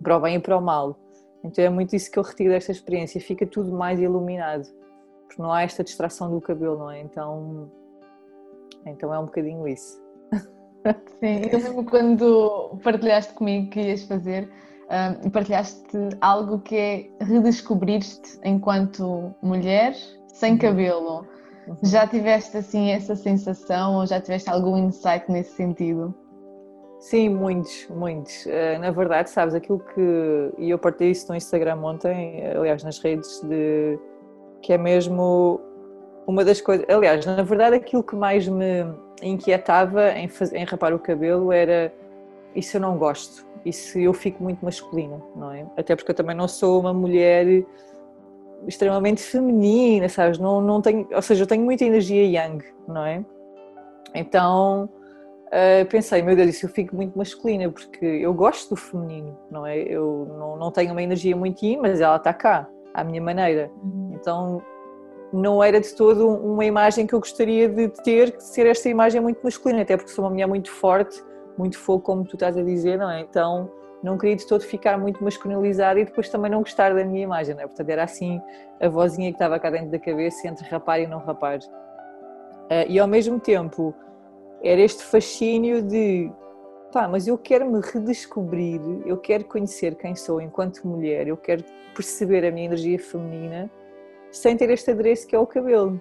[0.03, 0.98] Para o bem e para o mal
[1.44, 4.66] então é muito isso que eu retiro desta experiência, fica tudo mais iluminado,
[5.27, 7.00] porque não há esta distração do cabelo, não é?
[7.00, 7.70] Então,
[8.87, 10.03] então é um bocadinho isso.
[11.20, 14.48] Sim, eu lembro quando partilhaste comigo que ias fazer,
[15.25, 19.94] um, partilhaste algo que é redescobrir-te enquanto mulher
[20.29, 20.59] sem uhum.
[20.59, 21.27] cabelo.
[21.66, 21.77] Uhum.
[21.83, 26.14] Já tiveste assim essa sensação ou já tiveste algum insight nesse sentido?
[27.01, 28.47] Sim, muitos, muitos.
[28.47, 30.53] Eh, na verdade, sabes, aquilo que.
[30.57, 33.99] E eu partilhei isso no Instagram ontem, aliás, nas redes, de
[34.62, 35.61] que é mesmo
[36.27, 36.87] uma das coisas.
[36.88, 38.87] Aliás, na verdade, aquilo que mais me
[39.23, 41.92] inquietava em, fazer, em rapar o cabelo era
[42.55, 45.66] isso eu não gosto, isso eu fico muito masculina, não é?
[45.77, 47.64] Até porque eu também não sou uma mulher
[48.66, 50.38] extremamente feminina, sabes?
[50.38, 53.24] Não, não tenho, ou seja, eu tenho muita energia yang, não é?
[54.14, 54.88] Então
[55.46, 59.66] uh, pensei, meu Deus, isso eu fico muito masculina, porque eu gosto do feminino, não
[59.66, 59.79] é?
[59.79, 63.70] Eu não, não tenho uma energia muito yin, mas ela está cá, à minha maneira.
[63.83, 64.12] Uhum.
[64.14, 64.62] Então
[65.33, 69.20] não era de todo uma imagem que eu gostaria de ter, de ser esta imagem
[69.20, 71.22] muito masculina, até porque sou uma mulher muito forte,
[71.57, 73.21] muito fogo, como tu estás a dizer, não é?
[73.21, 73.71] Então
[74.03, 77.55] não queria de todo ficar muito masculinizada e depois também não gostar da minha imagem,
[77.55, 77.67] não é?
[77.67, 78.40] Portanto, era assim
[78.81, 81.59] a vozinha que estava cá dentro da cabeça entre rapar e não rapar.
[81.59, 83.95] Uh, e ao mesmo tempo,
[84.62, 86.31] era este fascínio de
[86.93, 91.64] pá, mas eu quero me redescobrir, eu quero conhecer quem sou enquanto mulher, eu quero
[91.95, 93.71] perceber a minha energia feminina
[94.31, 96.01] sem ter este adereço que é o cabelo.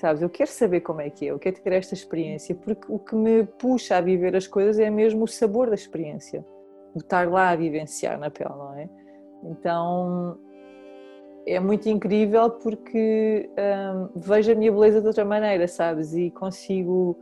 [0.00, 2.98] Sabes, eu quero saber como é que é, eu quero ter esta experiência, porque o
[2.98, 6.42] que me puxa a viver as coisas é mesmo o sabor da experiência,
[6.94, 8.88] o estar lá a vivenciar na pele, não é?
[9.44, 10.38] Então,
[11.46, 16.14] é muito incrível porque um, vejo a minha beleza de outra maneira, sabes?
[16.14, 17.18] E consigo,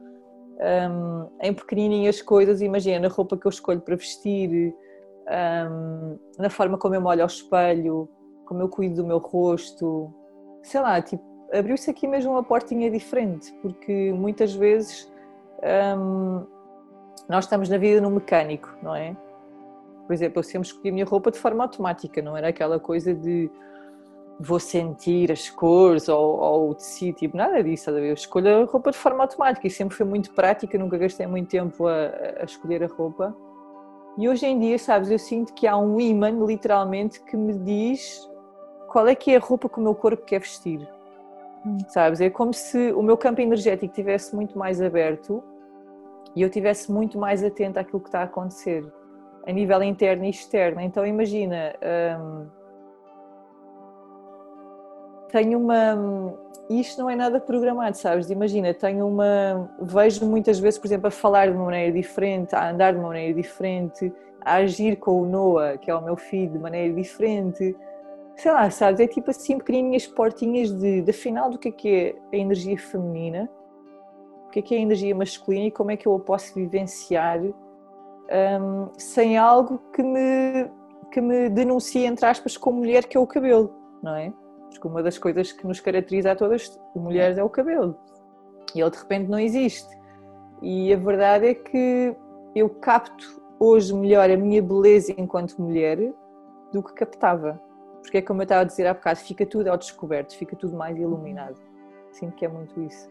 [0.61, 4.73] um, em pequenininhas coisas, imagina na roupa que eu escolho para vestir,
[5.29, 8.09] um, na forma como eu olho ao espelho,
[8.47, 10.14] como eu cuido do meu rosto,
[10.62, 15.11] sei lá, tipo, abriu-se aqui mesmo uma portinha diferente, porque muitas vezes
[15.99, 16.45] hum,
[17.29, 19.17] nós estamos na vida no mecânico, não é?
[20.07, 23.15] Por exemplo, eu sempre escolhi a minha roupa de forma automática, não era aquela coisa
[23.15, 23.51] de
[24.41, 28.93] vou sentir as cores ou, ou o tecido, tipo, nada disso, eu escolho a roupa
[28.93, 32.85] de forma automática e sempre foi muito prática, nunca gastei muito tempo a, a escolher
[32.85, 33.37] a roupa.
[34.17, 38.29] E hoje em dia, sabes, eu sinto que há um imã, literalmente, que me diz
[38.89, 40.89] qual é que é a roupa que o meu corpo quer vestir.
[41.88, 42.21] Sabes?
[42.21, 45.42] É como se o meu campo energético tivesse muito mais aberto
[46.35, 48.85] e eu tivesse muito mais atento àquilo que está a acontecer
[49.47, 50.81] a nível interno e externo.
[50.81, 51.75] Então imagina,
[52.21, 52.47] hum,
[55.31, 56.38] tenho uma.
[56.71, 58.31] Isto não é nada programado, sabes?
[58.31, 59.71] Imagina, tenho uma.
[59.81, 63.09] Vejo muitas vezes, por exemplo, a falar de uma maneira diferente, a andar de uma
[63.09, 67.75] maneira diferente, a agir com o Noah, que é o meu filho, de maneira diferente
[68.38, 69.01] sei lá, sabes?
[69.01, 72.79] É tipo assim pequenininhas portinhas de, de afinal do que é que é a energia
[72.79, 73.51] feminina,
[74.46, 76.55] o que é que é a energia masculina e como é que eu a posso
[76.55, 80.70] vivenciar um, sem algo que me,
[81.11, 84.33] que me denuncie, entre aspas, como mulher, que é o cabelo, não é?
[84.70, 87.98] Porque uma das coisas que nos caracteriza a todas mulheres é o cabelo.
[88.72, 89.88] E ele de repente não existe.
[90.62, 92.14] E a verdade é que
[92.55, 96.12] eu capto hoje melhor a minha beleza enquanto mulher
[96.72, 97.61] do que captava.
[98.09, 100.75] Porque é como eu estava a dizer há bocado, fica tudo ao descoberto, fica tudo
[100.75, 101.57] mais iluminado.
[102.11, 103.07] Sinto que é muito isso.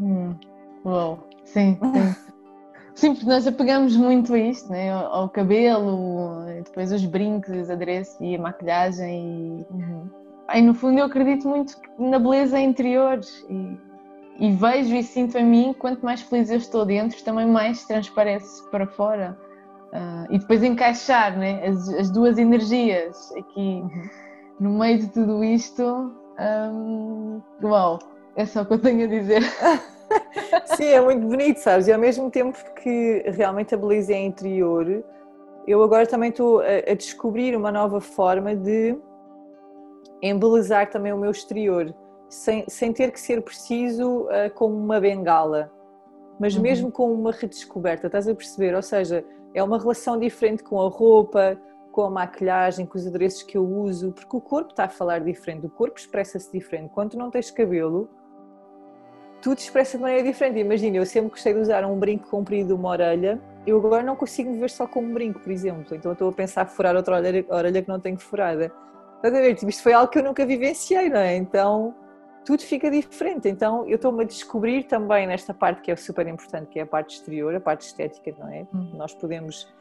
[0.00, 0.34] Hum.
[0.82, 2.16] Uau, sim, sim.
[2.94, 4.90] sim, porque nós apegamos muito a isto, né?
[4.90, 9.66] ao, cabelo, depois os brincos, os adereços e a maquilhagem.
[9.70, 10.10] E, uhum.
[10.48, 13.78] Aí, no fundo, eu acredito muito na beleza interior e,
[14.38, 18.66] e vejo e sinto em mim, quanto mais feliz eu estou dentro, também mais transparece
[18.70, 19.38] para fora.
[19.94, 24.08] Uh, e depois encaixar né, as, as duas energias aqui uhum.
[24.58, 26.12] no meio de tudo isto.
[26.36, 28.00] Um, uau,
[28.34, 29.42] é só o que eu tenho a dizer.
[30.76, 31.86] Sim, é muito bonito, sabes?
[31.86, 35.04] E ao mesmo tempo que realmente a beleza é interior,
[35.66, 38.96] eu agora também estou a, a descobrir uma nova forma de
[40.20, 41.94] embelezar também o meu exterior,
[42.28, 45.70] sem, sem ter que ser preciso uh, como uma bengala,
[46.40, 46.62] mas uhum.
[46.62, 48.74] mesmo com uma redescoberta, estás a perceber?
[48.74, 51.56] Ou seja, é uma relação diferente com a roupa,
[51.92, 55.20] com a maquilhagem, com os adereços que eu uso, porque o corpo está a falar
[55.20, 56.90] diferente, o corpo expressa-se diferente.
[56.92, 58.10] Quando não tens cabelo,
[59.40, 60.58] tudo expressa de maneira diferente.
[60.58, 64.50] Imagina, eu sempre gostei de usar um brinco comprido, uma orelha, eu agora não consigo
[64.50, 65.94] me ver só com um brinco, por exemplo.
[65.94, 68.72] Então estou a pensar furar outra orelha, orelha que não tenho furada.
[69.16, 69.54] Estás a ver?
[69.54, 71.36] Tipo, isto foi algo que eu nunca vivenciei, não é?
[71.36, 71.94] Então
[72.44, 73.48] tudo fica diferente.
[73.48, 76.86] Então eu estou-me a descobrir também nesta parte que é super importante, que é a
[76.86, 78.66] parte exterior, a parte estética, não é?
[78.74, 78.92] Hum.
[78.94, 79.72] Nós podemos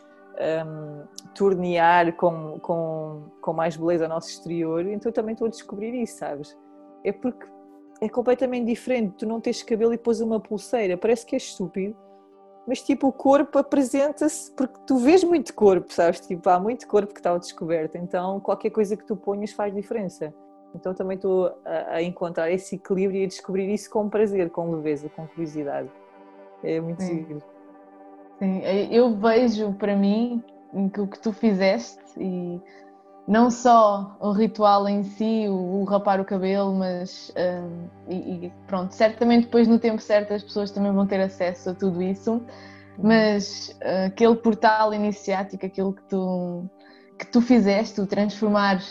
[0.65, 1.03] um,
[1.35, 5.93] tornear com, com, com mais beleza o nosso exterior, então eu também estou a descobrir
[5.93, 6.57] isso, sabes?
[7.03, 7.45] É porque
[8.01, 9.15] é completamente diferente.
[9.17, 11.95] Tu não tens cabelo e pôs uma pulseira, parece que é estúpido,
[12.67, 16.21] mas tipo o corpo apresenta-se porque tu vês muito corpo, sabes?
[16.21, 19.73] Tipo, há muito corpo que está ao descoberto, então qualquer coisa que tu ponhas faz
[19.73, 20.33] diferença.
[20.75, 25.09] Então também estou a, encontrar esse equilíbrio e a descobrir isso com prazer, com leveza,
[25.09, 25.89] com curiosidade.
[26.63, 27.39] É muito Sim.
[28.39, 30.43] Sim, eu vejo para mim
[30.91, 32.59] que o que tu fizeste e
[33.27, 38.53] não só o ritual em si, o, o rapar o cabelo, mas um, e, e,
[38.67, 42.33] pronto, certamente depois no tempo certo as pessoas também vão ter acesso a tudo isso,
[42.33, 42.43] uhum.
[42.97, 46.69] mas uh, aquele portal iniciático, aquilo que tu,
[47.17, 48.81] que tu fizeste, o transformar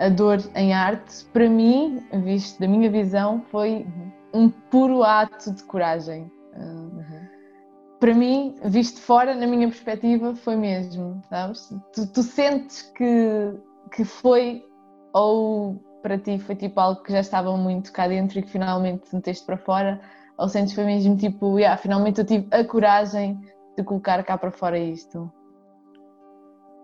[0.00, 3.86] a dor em arte, para mim, visto da minha visão, foi
[4.32, 6.32] um puro ato de coragem.
[6.56, 7.28] Uhum.
[8.00, 11.68] Para mim, visto fora, na minha perspectiva, foi mesmo, sabes?
[11.92, 13.54] Tu, tu, sentes que,
[13.92, 14.64] que foi,
[15.12, 19.14] ou para ti foi tipo algo que já estava muito cá dentro e que finalmente
[19.14, 20.00] meteste para fora,
[20.38, 23.38] ou sentes foi mesmo tipo, yeah, finalmente eu tive a coragem
[23.76, 25.30] de colocar cá para fora isto?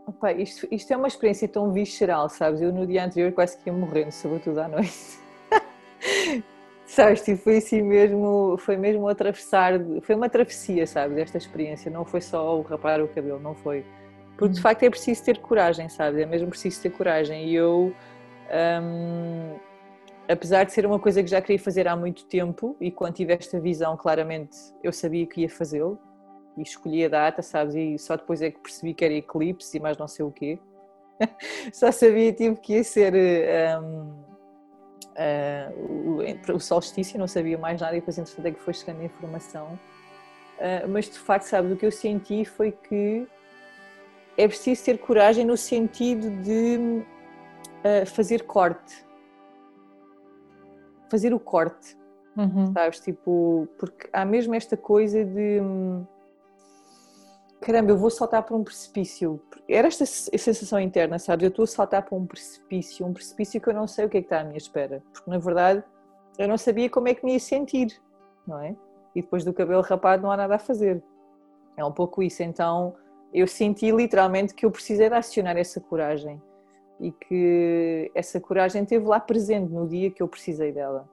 [0.06, 2.62] Opa, isto, isto é uma experiência tão visceral, sabes?
[2.62, 5.18] Eu no dia anterior quase que ia morrendo, sobretudo à noite.
[6.86, 12.04] sabes, tipo, foi assim mesmo, foi mesmo atravessar, foi uma travessia, sabes, esta experiência, não
[12.04, 13.84] foi só o rapar o cabelo, não foi.
[14.38, 14.62] Porque de hum.
[14.62, 16.20] facto é preciso ter coragem, sabes?
[16.20, 17.48] É mesmo preciso ter coragem.
[17.48, 17.92] E eu,
[18.80, 19.56] hum,
[20.28, 23.32] apesar de ser uma coisa que já queria fazer há muito tempo, e quando tive
[23.32, 25.98] esta visão, claramente eu sabia que ia fazê-lo,
[26.56, 27.74] e escolhi a data, sabes?
[27.74, 30.58] E só depois é que percebi que era eclipse e mais não sei o quê.
[31.72, 33.12] só sabia tipo, que ia ser
[33.80, 34.26] um,
[35.16, 39.00] uh, o, o, solstício, não sabia mais nada e depois entretanto é que foi chegando
[39.00, 39.78] a informação.
[40.58, 43.26] Uh, mas de facto, sabes, o que eu senti foi que
[44.36, 47.02] é preciso ter coragem no sentido de
[47.84, 49.04] uh, fazer corte.
[51.10, 51.96] Fazer o corte.
[52.36, 52.72] Uhum.
[52.72, 53.00] Sabes?
[53.00, 56.06] Tipo, porque há mesmo esta coisa de hum,
[57.66, 59.42] caramba, eu vou saltar para um precipício.
[59.68, 61.42] Era esta sensação interna, sabes?
[61.42, 64.18] Eu estou a saltar para um precipício, um precipício que eu não sei o que
[64.18, 65.02] é que está à minha espera.
[65.12, 65.82] Porque na verdade
[66.38, 68.00] eu não sabia como é que me ia sentir,
[68.46, 68.76] não é?
[69.16, 71.02] E depois do cabelo rapado não há nada a fazer.
[71.76, 72.40] É um pouco isso.
[72.40, 72.94] Então
[73.34, 76.40] eu senti literalmente que eu precisei de acionar essa coragem
[77.00, 81.08] e que essa coragem esteve lá presente no dia que eu precisei dela.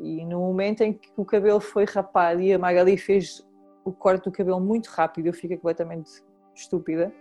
[0.00, 3.46] E no momento em que o cabelo foi rapado e a Magali fez
[3.86, 6.10] o corte do cabelo muito rápido, eu fico completamente
[6.54, 7.12] estúpida,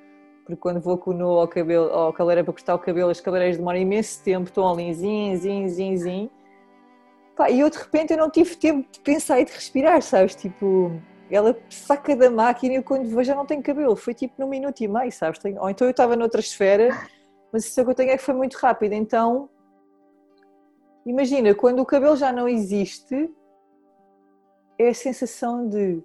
[0.43, 3.22] porque quando vou com o nó ao cabelo, ao cabeleireiro para cortar o cabelo, as
[3.22, 6.32] cabeleireiras demoram imenso tempo, estão ali, zin, zin, zin, zin.
[7.36, 10.36] Pá, e eu de repente eu não tive tempo de pensar e de respirar, sabes?
[10.36, 10.91] Tipo,
[11.30, 14.82] ela saca da máquina e eu quando já não tenho cabelo, foi tipo num minuto
[14.82, 15.39] e meio, sabes?
[15.59, 16.89] Ou então eu estava noutra esfera,
[17.51, 19.49] mas isso que eu tenho é que foi muito rápido, então
[21.05, 23.30] imagina, quando o cabelo já não existe,
[24.80, 26.03] é a sensação de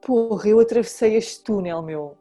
[0.00, 2.16] porra, eu atravessei este túnel, meu.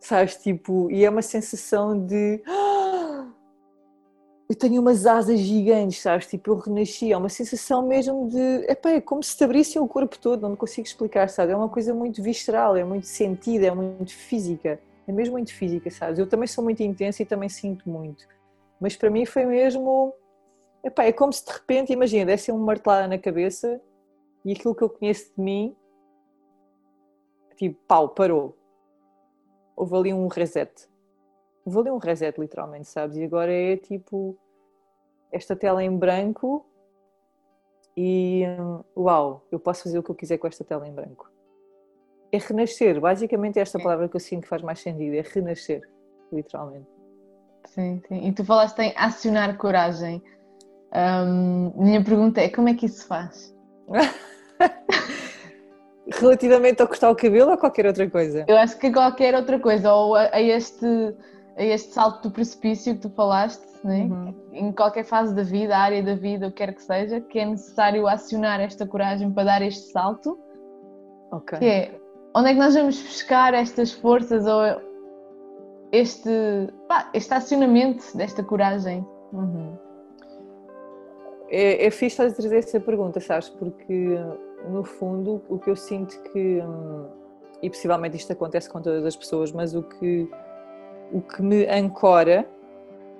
[0.00, 3.26] Sabes, tipo, e é uma sensação de ah,
[4.48, 8.90] eu tenho umas asas gigantes, sabes, tipo, eu renasci, é uma sensação mesmo de, epá,
[8.90, 11.94] é como se te abrissem o corpo todo, não consigo explicar, sabe, é uma coisa
[11.94, 16.46] muito visceral, é muito sentida, é muito física, é mesmo muito física, sabes, eu também
[16.46, 18.26] sou muito intensa e também sinto muito,
[18.78, 20.12] mas para mim foi mesmo,
[20.84, 23.80] epá, é como se de repente, imagina, desse uma martelada na cabeça
[24.44, 25.74] e aquilo que eu conheço de mim
[27.56, 28.56] tipo, pau, parou.
[29.76, 30.88] Houve ali um reset.
[31.64, 33.16] Houve ali um reset, literalmente, sabes?
[33.16, 34.36] E agora é tipo
[35.32, 36.64] esta tela em branco
[37.96, 38.44] e
[38.96, 41.30] uau, eu posso fazer o que eu quiser com esta tela em branco.
[42.30, 45.82] É renascer, basicamente é esta palavra que eu sinto que faz mais sentido, é renascer,
[46.32, 46.88] literalmente.
[47.66, 48.26] Sim, sim.
[48.26, 50.22] E tu falaste em acionar coragem.
[50.92, 53.54] Um, minha pergunta é como é que isso se faz?
[56.10, 58.44] relativamente ao cortar o cabelo ou qualquer outra coisa?
[58.46, 60.86] Eu acho que qualquer outra coisa, ou a, a este,
[61.56, 64.08] a este salto do precipício que tu falaste, né?
[64.10, 64.34] Uhum.
[64.52, 67.44] em qualquer fase da vida, área da vida, o que quer que seja, que é
[67.44, 70.38] necessário acionar esta coragem para dar este salto.
[71.30, 71.58] Ok.
[71.58, 72.00] Que é,
[72.34, 74.80] onde é que nós vamos buscar estas forças ou
[75.92, 76.30] este,
[76.88, 79.06] pá, este acionamento desta coragem?
[79.32, 79.76] Uhum.
[81.50, 83.50] É, é fixe trazer essa pergunta, sabes?
[83.50, 84.18] Porque
[84.68, 86.60] no fundo, o que eu sinto que,
[87.62, 90.28] e possivelmente isto acontece com todas as pessoas, mas o que,
[91.12, 92.48] o que me ancora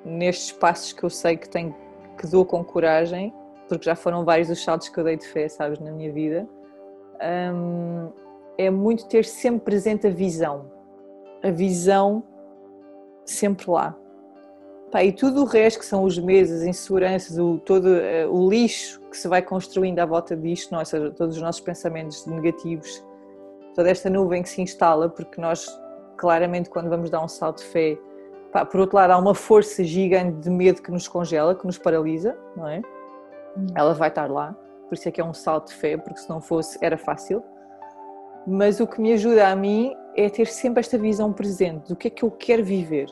[0.05, 1.75] nestes passos que eu sei que tenho,
[2.19, 3.33] que dou com coragem,
[3.69, 6.49] porque já foram vários os saltos que eu dei de fé, sabes, na minha vida,
[7.55, 8.11] hum,
[8.59, 10.71] é muito ter sempre presente a visão.
[11.43, 12.23] A visão
[13.25, 13.97] sempre lá.
[14.91, 18.49] Pá, e tudo o resto, que são os meses, as inseguranças, o, todo uh, o
[18.49, 20.83] lixo que se vai construindo à volta disto, não, é?
[20.83, 23.05] ou seja, todos os nossos pensamentos negativos,
[23.75, 25.67] toda esta nuvem que se instala, porque nós,
[26.17, 27.99] claramente, quando vamos dar um salto de fé,
[28.53, 31.79] pá, por outro lado, há uma força gigante de medo que nos congela, que nos
[31.79, 32.81] paralisa, não é?
[33.57, 33.67] Hum.
[33.75, 34.57] Ela vai estar lá,
[34.89, 37.43] por isso é que é um salto de fé, porque se não fosse, era fácil.
[38.47, 42.09] Mas o que me ajuda a mim é ter sempre esta visão presente do que
[42.09, 43.09] é que eu quero viver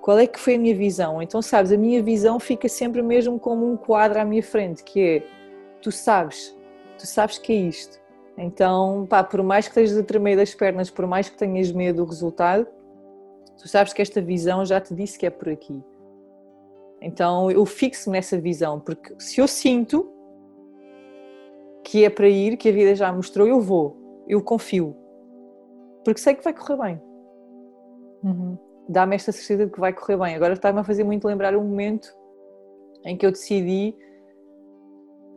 [0.00, 1.20] qual é que foi a minha visão?
[1.20, 5.00] Então, sabes, a minha visão fica sempre mesmo como um quadro à minha frente, que
[5.00, 5.26] é,
[5.82, 6.56] tu sabes,
[6.98, 8.00] tu sabes que é isto.
[8.36, 12.02] Então, pá, por mais que estejas a tremer das pernas, por mais que tenhas medo
[12.02, 12.66] do resultado,
[13.58, 15.82] tu sabes que esta visão já te disse que é por aqui.
[17.02, 20.10] Então, eu fixo nessa visão, porque se eu sinto
[21.84, 24.96] que é para ir, que a vida já mostrou, eu vou, eu confio,
[26.04, 27.02] porque sei que vai correr bem.
[28.22, 30.34] Uhum dá-me esta certeza de que vai correr bem.
[30.34, 32.12] Agora está-me a fazer muito lembrar um momento
[33.04, 33.94] em que eu decidi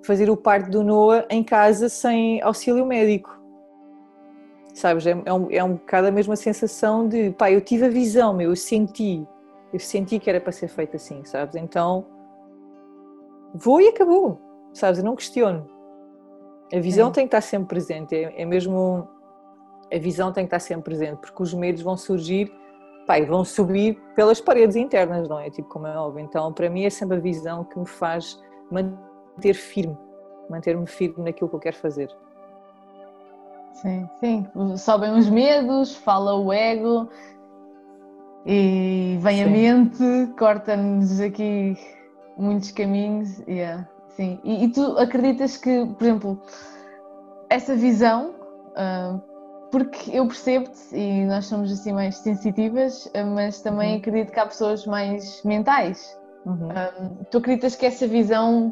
[0.03, 3.29] fazer o parto do Noah em casa sem auxílio médico.
[4.73, 7.89] Sabes, é, é, um, é um bocado a mesma sensação de, pá, eu tive a
[7.89, 9.25] visão, meu, eu senti,
[9.71, 11.55] eu senti que era para ser feito assim, sabes?
[11.55, 12.07] Então,
[13.53, 14.41] vou e acabou,
[14.73, 14.97] sabes?
[14.97, 15.69] Eu não questiono.
[16.73, 19.07] A visão tem que estar sempre presente, é, é mesmo,
[19.93, 22.51] a visão tem que estar sempre presente, porque os medos vão surgir
[23.05, 25.49] pai, vão subir pelas paredes internas, não é?
[25.49, 26.23] Tipo, como é óbvio.
[26.23, 28.41] Então, para mim, é sempre a visão que me faz
[28.71, 29.97] manter firme,
[30.49, 32.09] manter-me firme naquilo que eu quero fazer.
[33.73, 34.47] Sim, sim.
[34.77, 37.09] Sobem os medos, fala o ego
[38.45, 39.43] e vem sim.
[39.43, 41.77] a mente, corta-nos aqui
[42.37, 44.39] muitos caminhos, yeah, sim.
[44.43, 46.41] E, e, tu acreditas que, por exemplo,
[47.49, 48.33] essa visão,
[48.71, 49.21] uh,
[49.73, 53.97] porque eu percebo-te e nós somos assim mais sensitivas, mas também uhum.
[53.97, 56.15] acredito que há pessoas mais mentais.
[56.45, 56.67] Uhum.
[56.67, 58.71] Uh, tu acreditas que essa visão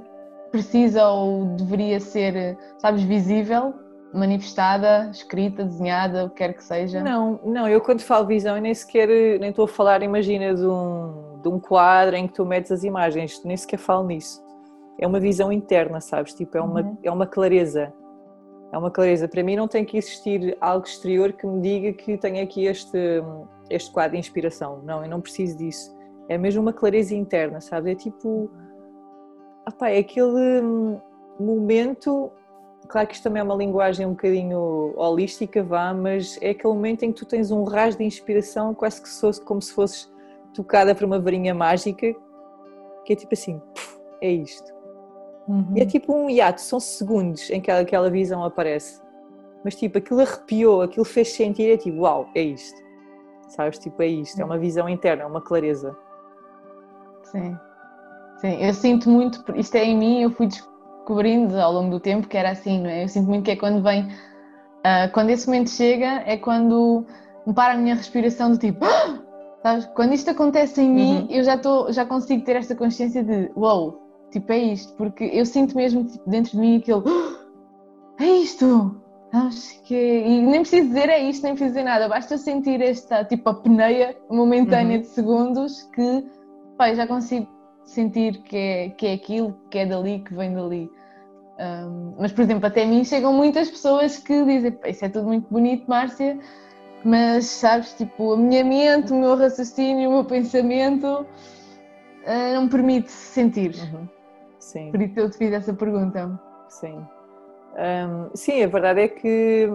[0.52, 3.74] precisa ou deveria ser, sabes, visível
[4.14, 7.02] manifestada, escrita, desenhada, o que quer que seja?
[7.02, 9.08] Não, não, eu quando falo visão eu nem sequer,
[9.40, 12.84] nem estou a falar, imagina, de um, de um quadro em que tu metes as
[12.84, 14.40] imagens, nem sequer falo nisso.
[15.00, 16.32] É uma visão interna, sabes?
[16.36, 16.98] Tipo, é uma, uhum.
[17.02, 17.92] é uma clareza.
[18.72, 19.28] É uma clareza.
[19.28, 22.98] Para mim não tem que existir algo exterior que me diga que tenho aqui este,
[23.70, 24.82] este quadro de inspiração.
[24.84, 25.96] Não, eu não preciso disso.
[26.30, 27.92] É mesmo uma clareza interna, sabes?
[27.92, 28.50] É tipo...
[29.68, 30.70] Opa, é aquele
[31.40, 32.32] momento
[32.92, 37.04] claro que isto também é uma linguagem um bocadinho holística, vá, mas é aquele momento
[37.04, 40.12] em que tu tens um rasgo de inspiração, quase que fosse como se fosses
[40.54, 42.14] tocada por uma varinha mágica,
[43.06, 43.62] que é tipo assim,
[44.22, 44.81] é isto.
[45.48, 45.74] Uhum.
[45.76, 49.02] E é tipo um hiato, são segundos em que aquela visão aparece.
[49.64, 52.82] Mas tipo, aquilo arrepiou, aquilo fez sentir, é tipo, uau, é isto.
[53.50, 53.78] Sabes?
[53.78, 55.96] Tipo, é isto, é uma visão interna, é uma clareza.
[57.24, 57.58] Sim.
[58.38, 62.28] Sim, eu sinto muito, isto é em mim, eu fui descobrindo ao longo do tempo
[62.28, 63.04] que era assim, não é?
[63.04, 67.06] Eu sinto muito que é quando vem, uh, quando esse momento chega, é quando
[67.46, 69.20] me para a minha respiração do tipo, ah!
[69.62, 69.86] sabes?
[69.94, 70.96] Quando isto acontece em uhum.
[70.96, 74.01] mim, eu já, tô, já consigo ter esta consciência de, uou, wow,
[74.32, 78.24] tipo, é isto, porque eu sinto mesmo tipo, dentro de mim aquele, ah!
[78.24, 79.02] é isto!
[79.34, 83.24] Acho que E nem preciso dizer é isto, nem preciso dizer nada, basta sentir esta,
[83.24, 85.02] tipo, apneia momentânea uhum.
[85.02, 86.26] de segundos que,
[86.78, 87.48] pá, já consigo
[87.86, 90.92] sentir que é, que é aquilo, que é dali, que vem dali.
[91.60, 95.48] Um, mas, por exemplo, até mim chegam muitas pessoas que dizem: Isso é tudo muito
[95.50, 96.38] bonito, Márcia,
[97.04, 101.26] mas sabes, tipo, a minha mente, o meu raciocínio, o meu pensamento
[102.26, 103.76] uh, não me permite sentir.
[103.76, 104.08] Uhum.
[104.62, 104.92] Sim.
[104.92, 106.40] Por isso eu te fiz essa pergunta.
[106.70, 107.06] Sim.
[108.36, 109.70] Sim, a verdade é que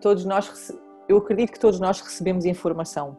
[0.00, 0.76] todos nós,
[1.08, 3.16] eu acredito que todos nós recebemos informação.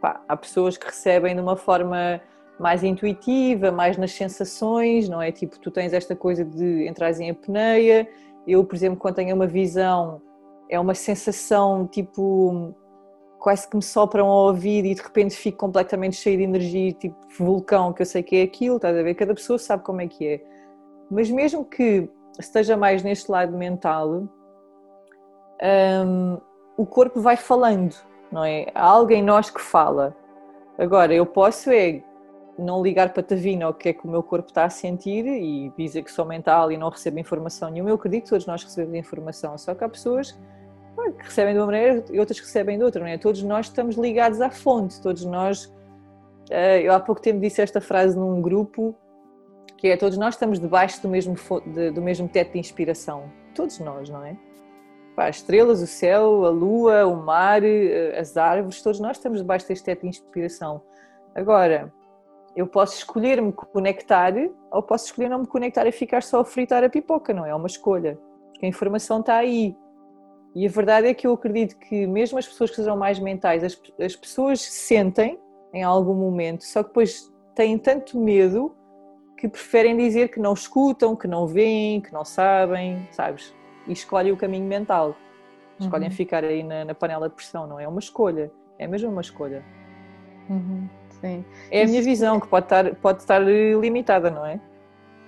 [0.00, 2.20] Pá, há pessoas que recebem de uma forma
[2.58, 5.32] mais intuitiva, mais nas sensações, não é?
[5.32, 8.08] Tipo, tu tens esta coisa de entrar em apneia.
[8.46, 10.22] Eu, por exemplo, quando tenho uma visão,
[10.68, 12.74] é uma sensação tipo
[13.40, 17.16] quase que me sopram ao ouvido e de repente fico completamente cheio de energia, tipo
[17.38, 19.14] vulcão, que eu sei que é aquilo, estás a ver?
[19.14, 20.44] Cada pessoa sabe como é que é.
[21.10, 24.28] Mas mesmo que esteja mais neste lado mental,
[26.06, 26.38] um,
[26.76, 27.96] o corpo vai falando,
[28.30, 28.66] não é?
[28.74, 30.14] Há alguém em nós que fala.
[30.78, 32.02] Agora, eu posso é
[32.58, 35.72] não ligar para Tavina o que é que o meu corpo está a sentir e
[35.78, 37.90] dizer que sou mental e não recebo informação nenhuma.
[37.90, 40.38] Eu acredito que todos nós recebemos informação, só que há pessoas
[41.12, 43.18] que recebem de uma maneira e outras que recebem de outra, não é?
[43.18, 45.72] Todos nós estamos ligados à fonte, todos nós.
[46.50, 48.94] Eh, eu há pouco tempo disse esta frase num grupo
[49.76, 51.34] que é todos nós estamos debaixo do mesmo,
[51.94, 53.32] do mesmo teto de inspiração.
[53.54, 54.36] Todos nós, não é?
[55.16, 59.66] As estrelas, o céu, a lua, o mar, eh, as árvores, todos nós estamos debaixo
[59.66, 60.82] deste teto de inspiração.
[61.34, 61.92] Agora,
[62.56, 64.32] eu posso escolher me conectar
[64.70, 67.50] ou posso escolher não me conectar e ficar só a fritar a pipoca, não é?
[67.50, 68.18] É uma escolha,
[68.50, 69.76] porque a informação está aí.
[70.54, 73.62] E a verdade é que eu acredito que mesmo as pessoas que sejam mais mentais,
[73.62, 75.38] as, as pessoas sentem
[75.72, 78.74] em algum momento, só que depois têm tanto medo
[79.36, 83.54] que preferem dizer que não escutam, que não veem, que não sabem, sabes?
[83.86, 85.16] E escolhem o caminho mental.
[85.78, 86.14] Escolhem uhum.
[86.14, 87.88] ficar aí na, na, panela de pressão, não é?
[87.88, 89.64] Uma escolha, é mesmo uma escolha.
[90.50, 90.86] Uhum.
[91.20, 91.44] Sim.
[91.70, 94.60] É a minha visão, que pode estar, pode estar limitada, não é?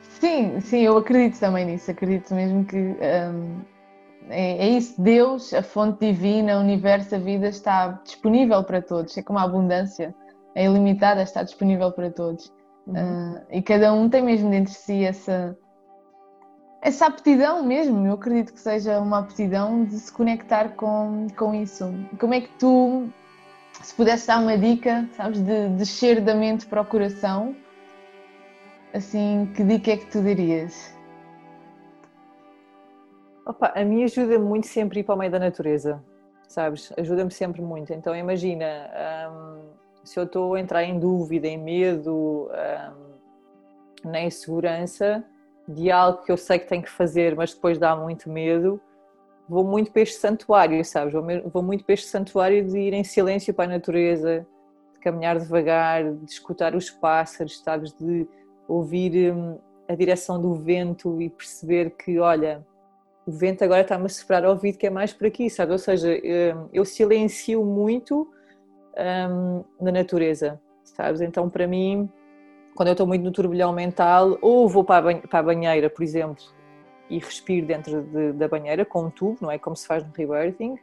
[0.03, 1.91] Sim, sim, eu acredito também nisso.
[1.91, 3.61] Acredito mesmo que um,
[4.29, 5.01] é, é, isso.
[5.01, 9.17] Deus, a fonte divina, o universo, a vida está disponível para todos.
[9.17, 10.15] É como a abundância,
[10.55, 12.53] é ilimitada, está disponível para todos.
[12.87, 12.95] Uhum.
[12.95, 15.57] Uh, e cada um tem mesmo dentro de si essa,
[16.81, 18.07] essa aptidão mesmo.
[18.07, 21.93] Eu acredito que seja uma aptidão de se conectar com, com isso.
[22.19, 23.09] Como é que tu
[23.83, 27.57] se pudesse dar uma dica, sabes, de descer da mente para o coração,
[28.93, 30.93] assim, que dica é que tu dirias?
[33.45, 36.03] Opa, a mim ajuda muito sempre ir para o meio da natureza,
[36.47, 36.93] sabes?
[36.97, 37.93] Ajuda-me sempre muito.
[37.93, 38.65] Então imagina,
[39.33, 39.71] hum,
[40.05, 43.13] se eu estou a entrar em dúvida, em medo, hum,
[44.05, 45.25] na insegurança
[45.67, 48.81] de algo que eu sei que tenho que fazer, mas depois dá muito medo,
[49.49, 51.13] vou muito para este santuário, sabes?
[51.13, 54.47] Vou, vou muito para este santuário de ir em silêncio para a natureza,
[54.93, 57.93] de caminhar devagar, de escutar os pássaros, sabes?
[57.93, 58.27] De
[58.69, 62.65] ouvir hum, a direção do vento e perceber que, olha,
[63.27, 65.73] o vento agora está-me a soprar ao ouvido que é mais por aqui, sabe?
[65.73, 68.29] Ou seja, hum, eu silencio muito
[68.99, 71.21] hum, na natureza, sabes?
[71.21, 72.11] Então, para mim,
[72.75, 76.45] quando eu estou muito no turbilhão mental, ou vou para a banheira, por exemplo,
[77.09, 79.59] e respiro dentro de, da banheira com um tubo, não é?
[79.59, 80.79] Como se faz no rebirthing.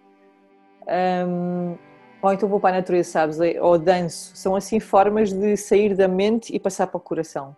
[1.28, 1.76] Um,
[2.22, 3.38] ou então vou para a natureza, sabes?
[3.60, 4.36] Ou danço.
[4.36, 7.56] São assim formas de sair da mente e passar para o coração,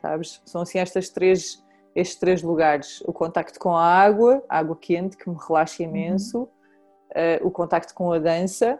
[0.00, 0.40] sabes?
[0.44, 1.63] São assim estas três,
[1.94, 6.40] estes três lugares: o contacto com a água, a água quente que me relaxa imenso,
[6.40, 6.44] uhum.
[6.44, 8.78] uh, o contacto com a dança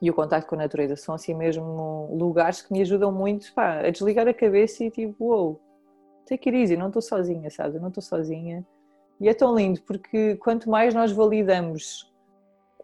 [0.00, 0.96] e o contacto com a natureza.
[0.96, 5.24] São assim mesmo lugares que me ajudam muito pá, a desligar a cabeça e tipo,
[5.24, 5.60] uou, wow,
[6.26, 7.74] take it easy, não estou sozinha, sabes?
[7.74, 8.64] Eu não estou sozinha.
[9.20, 12.12] E é tão lindo porque quanto mais nós validamos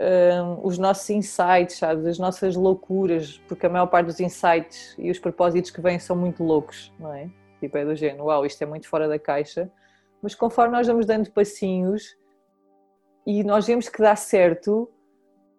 [0.01, 2.05] um, os nossos insights, sabes?
[2.07, 6.17] As nossas loucuras, porque a maior parte dos insights e os propósitos que vêm são
[6.17, 7.29] muito loucos, não é?
[7.65, 9.71] Tipo, é do género, uau, isto é muito fora da caixa.
[10.23, 12.17] Mas conforme nós vamos dando passinhos
[13.27, 14.91] e nós vemos que dá certo,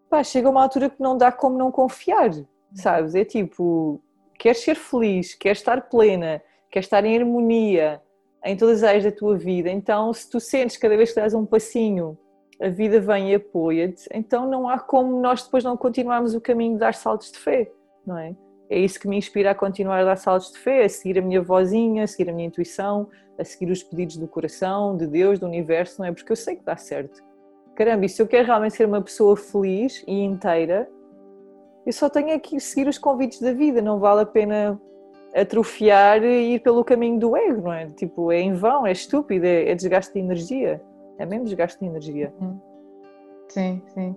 [0.10, 2.32] pá, chega uma altura que não dá como não confiar,
[2.74, 3.16] sabes?
[3.16, 4.02] É tipo,
[4.38, 8.02] queres ser feliz, queres estar plena, queres estar em harmonia
[8.44, 11.34] em todas as áreas da tua vida, então se tu sentes cada vez que dás
[11.34, 12.16] um passinho
[12.62, 16.74] a vida vem e apoia-te, então não há como nós depois não continuarmos o caminho
[16.74, 17.72] de dar saltos de fé,
[18.06, 18.36] não é?
[18.70, 21.22] É isso que me inspira a continuar a dar saltos de fé, a seguir a
[21.22, 23.08] minha vozinha, a seguir a minha intuição,
[23.38, 26.12] a seguir os pedidos do coração, de Deus, do universo, não é?
[26.12, 27.24] Porque eu sei que dá certo.
[27.76, 30.90] Caramba, e se eu quero realmente ser uma pessoa feliz e inteira,
[31.86, 34.80] eu só tenho que seguir os convites da vida, não vale a pena
[35.36, 37.88] atrofiar e ir pelo caminho do ego, não é?
[37.92, 40.82] Tipo, é em vão, é estúpido, é, é desgaste de energia.
[41.20, 42.34] É mesmo desgaste de energia.
[43.50, 44.16] Sim, sim.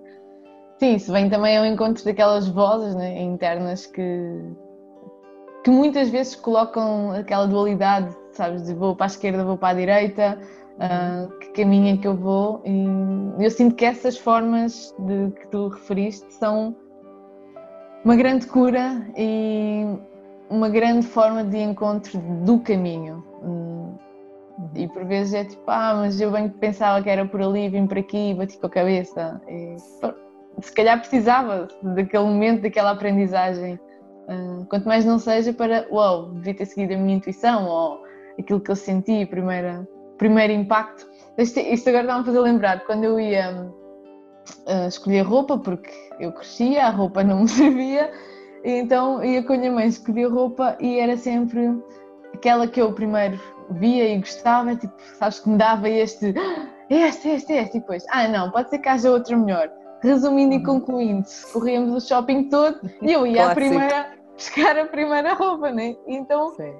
[0.78, 4.02] Sim, isso vem também ao encontro daquelas vozes né, internas que,
[5.64, 9.74] que muitas vezes colocam aquela dualidade, sabes, de vou para a esquerda, vou para a
[9.74, 10.38] direita,
[10.76, 12.62] uh, que caminho é que eu vou.
[12.64, 16.76] E eu sinto que essas formas de que tu referiste são
[18.04, 19.84] uma grande cura e
[20.48, 23.24] uma grande forma de encontro do caminho.
[24.74, 27.86] E por vezes é tipo, ah, mas eu bem pensava que era por ali, vim
[27.86, 29.40] para aqui, bati com a cabeça.
[29.48, 29.76] E,
[30.60, 33.78] se calhar precisava daquele momento, daquela aprendizagem.
[34.28, 38.02] Uh, quanto mais não seja para, uau, devia ter seguido a minha intuição ou
[38.38, 39.86] aquilo que eu senti, primeiro,
[40.18, 41.06] primeiro impacto.
[41.38, 43.70] Isto, isto agora está-me a fazer lembrar quando eu ia
[44.66, 45.90] uh, escolher roupa, porque
[46.20, 48.10] eu crescia, a roupa não me servia,
[48.64, 51.80] e então ia com a minha mãe escolher roupa e era sempre
[52.34, 53.40] aquela que eu primeiro
[53.70, 56.34] via e gostava, tipo, sabes que me dava este,
[56.90, 59.70] este, este, este, e depois, ah não, pode ser que haja outra melhor.
[60.02, 60.64] Resumindo e uhum.
[60.64, 65.96] concluindo, corríamos o shopping todo e eu ia à primeira, buscar a primeira roupa, né?
[66.06, 66.72] Então, Sim.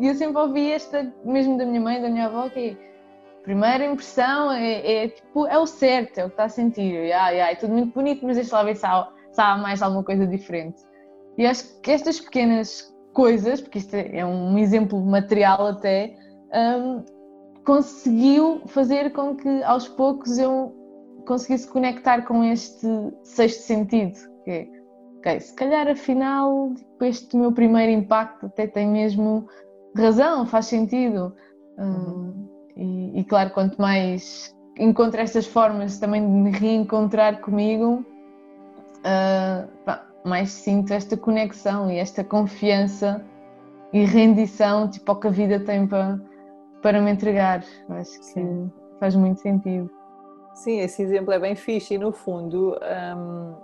[0.00, 2.94] eu sempre ouvi esta, mesmo da minha mãe, da minha avó, que é,
[3.42, 7.06] primeira impressão é, é, tipo, é o certo, é o que está a sentir.
[7.06, 9.80] E, ah, é tudo muito bonito, mas deixa lá ver se há, se há mais
[9.80, 10.82] alguma coisa diferente.
[11.38, 16.14] E acho que estas pequenas coisas, porque isto é um exemplo material até,
[16.52, 17.02] um,
[17.64, 20.74] conseguiu fazer com que aos poucos eu
[21.24, 22.86] conseguisse conectar com este
[23.22, 24.68] sexto sentido, que é,
[25.18, 29.46] ok, se calhar afinal este meu primeiro impacto até tem mesmo
[29.96, 31.34] razão, faz sentido.
[31.76, 32.48] Uhum.
[32.76, 38.04] e, e, claro, quanto mais encontro estas formas também de me reencontrar comigo,
[39.00, 43.24] uh, mais sinto esta conexão e esta confiança
[43.92, 46.20] e rendição tipo, ao que a vida tem para,
[46.82, 47.64] para me entregar.
[47.88, 48.72] Acho que Sim.
[48.98, 49.90] faz muito sentido.
[50.54, 52.78] Sim, esse exemplo é bem fixe e no fundo,
[53.16, 53.54] hum,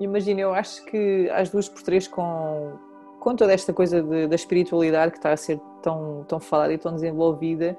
[0.00, 2.72] imagina, eu acho que às duas por três com,
[3.20, 6.78] com toda esta coisa de, da espiritualidade que está a ser tão, tão falada e
[6.78, 7.76] tão desenvolvida,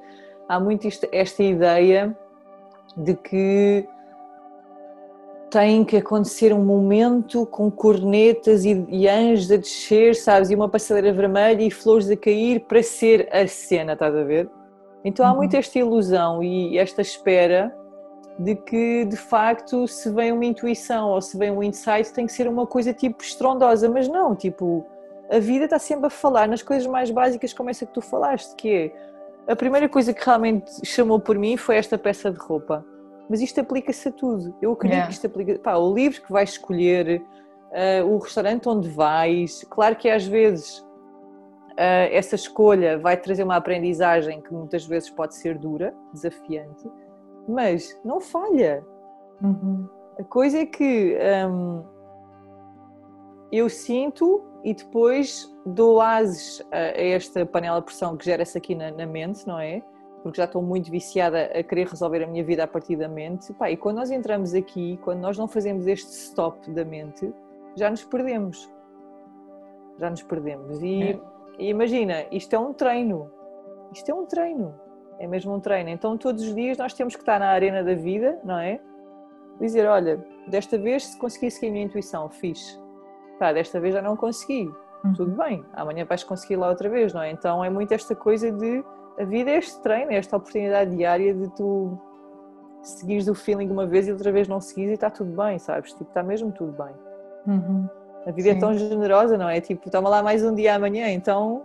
[0.48, 2.16] há muito isto, esta ideia
[2.96, 3.88] de que
[5.50, 10.50] tem que acontecer um momento com cornetas e, e, anjos a descer, sabes?
[10.52, 14.50] E uma passadeira vermelha e flores a cair para ser a cena, estás a ver?
[15.04, 15.38] Então há uhum.
[15.38, 17.76] muito esta ilusão e esta espera
[18.40, 22.34] de que de facto se vem uma intuição ou se vem um insight tem que
[22.34, 24.86] ser uma coisa tipo estrondosa, mas não, tipo,
[25.30, 28.56] a vida está sempre a falar nas coisas mais básicas como essa que tu falaste,
[28.56, 28.70] que
[29.48, 32.86] é a primeira coisa que realmente chamou por mim foi esta peça de roupa
[33.30, 34.56] mas isto aplica-se a tudo.
[34.62, 35.08] Eu acredito yeah.
[35.08, 35.58] que isto aplica.
[35.60, 37.22] Pá, o livro que vais escolher,
[37.72, 43.56] uh, o restaurante onde vais, claro que às vezes uh, essa escolha vai trazer uma
[43.56, 46.88] aprendizagem que muitas vezes pode ser dura, desafiante,
[47.48, 48.86] mas não falha.
[49.42, 49.88] Uhum.
[50.20, 51.18] A coisa é que
[51.50, 51.84] um,
[53.52, 58.92] eu sinto e depois dou ases a, esta panela de pressão que gera-se aqui na,
[58.92, 59.82] na mente, não é?
[60.24, 63.52] porque já estou muito viciada a querer resolver a minha vida a partir da mente.
[63.54, 67.32] Pá, e quando nós entramos aqui, quando nós não fazemos este stop da mente,
[67.76, 68.72] já nos perdemos.
[70.00, 70.82] Já nos perdemos.
[70.82, 71.20] E, é.
[71.60, 73.30] e imagina, isto é um treino.
[73.92, 74.74] Isto é um treino.
[75.20, 75.90] É mesmo um treino.
[75.90, 78.80] Então todos os dias nós temos que estar na arena da vida, não é?
[79.60, 82.80] Dizer, olha, desta vez se consegui seguir a minha intuição, fiz.
[83.40, 84.72] Pá, desta vez já não consegui.
[85.04, 85.14] Uhum.
[85.14, 87.32] Tudo bem, amanhã vais conseguir lá outra vez, não é?
[87.32, 88.84] Então é muito esta coisa de
[89.18, 92.00] a vida é este treino, é esta oportunidade diária de tu
[92.82, 95.92] seguires o feeling uma vez e outra vez não seguires e está tudo bem, sabes?
[95.92, 96.94] Tipo, está mesmo tudo bem.
[97.48, 97.88] Uhum.
[98.26, 98.58] A vida é Sim.
[98.58, 99.62] é tão generosa, não é?
[99.62, 101.64] Tipo, toma lá mais um dia amanhã, então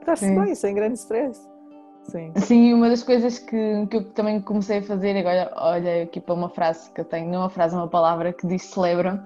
[0.00, 1.48] está-se bem, sem grande stress.
[2.04, 2.32] Sim.
[2.36, 6.34] Sim, uma das coisas que, que eu também comecei a fazer, agora olha aqui para
[6.34, 9.24] uma frase que eu tenho, não é uma frase, é uma palavra que diz celebra,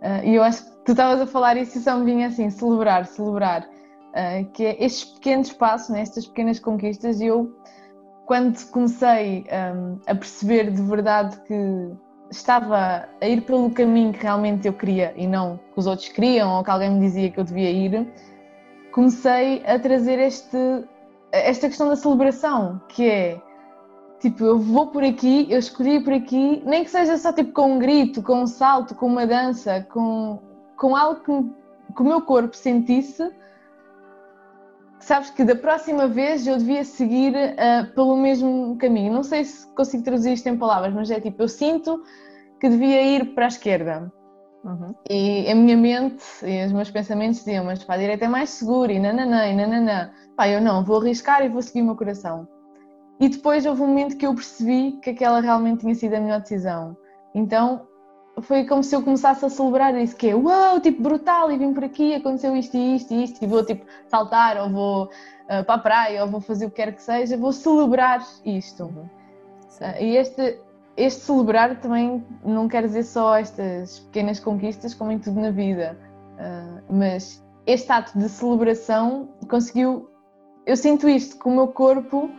[0.00, 2.48] uh, e eu acho que tu estavas a falar isso e só me vinha assim,
[2.48, 7.52] celebrar, celebrar, uh, que é estes pequenos passos, né, estas pequenas conquistas, e eu,
[8.24, 9.44] quando comecei
[9.74, 11.90] um, a perceber de verdade que
[12.30, 16.56] estava a ir pelo caminho que realmente eu queria e não que os outros queriam
[16.56, 18.08] ou que alguém me dizia que eu devia ir,
[18.90, 20.56] comecei a trazer este,
[21.32, 23.42] esta questão da celebração, que é
[24.20, 27.74] tipo, eu vou por aqui, eu escolhi por aqui, nem que seja só tipo com
[27.74, 30.38] um grito, com um salto, com uma dança, com,
[30.76, 33.28] com algo que, que o meu corpo sentisse,
[35.00, 39.12] sabes que da próxima vez eu devia seguir uh, pelo mesmo caminho.
[39.12, 42.02] Não sei se consigo traduzir isto em palavras, mas é tipo, eu sinto
[42.60, 44.12] que devia ir para a esquerda.
[44.64, 44.94] Uhum.
[45.10, 48.50] E a minha mente e os meus pensamentos diziam, mas para a direita é mais
[48.50, 50.10] seguro, e nananã, e nananã.
[50.36, 52.46] Pá, eu não, vou arriscar e vou seguir o meu coração.
[53.20, 56.40] E depois houve um momento que eu percebi que aquela realmente tinha sido a melhor
[56.40, 56.96] decisão.
[57.34, 57.86] Então
[58.40, 61.74] foi como se eu começasse a celebrar isso, que é uau, tipo brutal, e vim
[61.74, 65.64] por aqui, aconteceu isto e isto e isto, e vou tipo saltar, ou vou uh,
[65.64, 68.84] para a praia, ou vou fazer o que quer que seja, vou celebrar isto.
[68.84, 69.08] Uhum.
[69.80, 70.58] Uh, e este,
[70.96, 75.98] este celebrar também não quer dizer só estas pequenas conquistas, como em tudo na vida,
[76.34, 80.08] uh, mas este ato de celebração conseguiu.
[80.66, 82.30] Eu sinto isto, que o meu corpo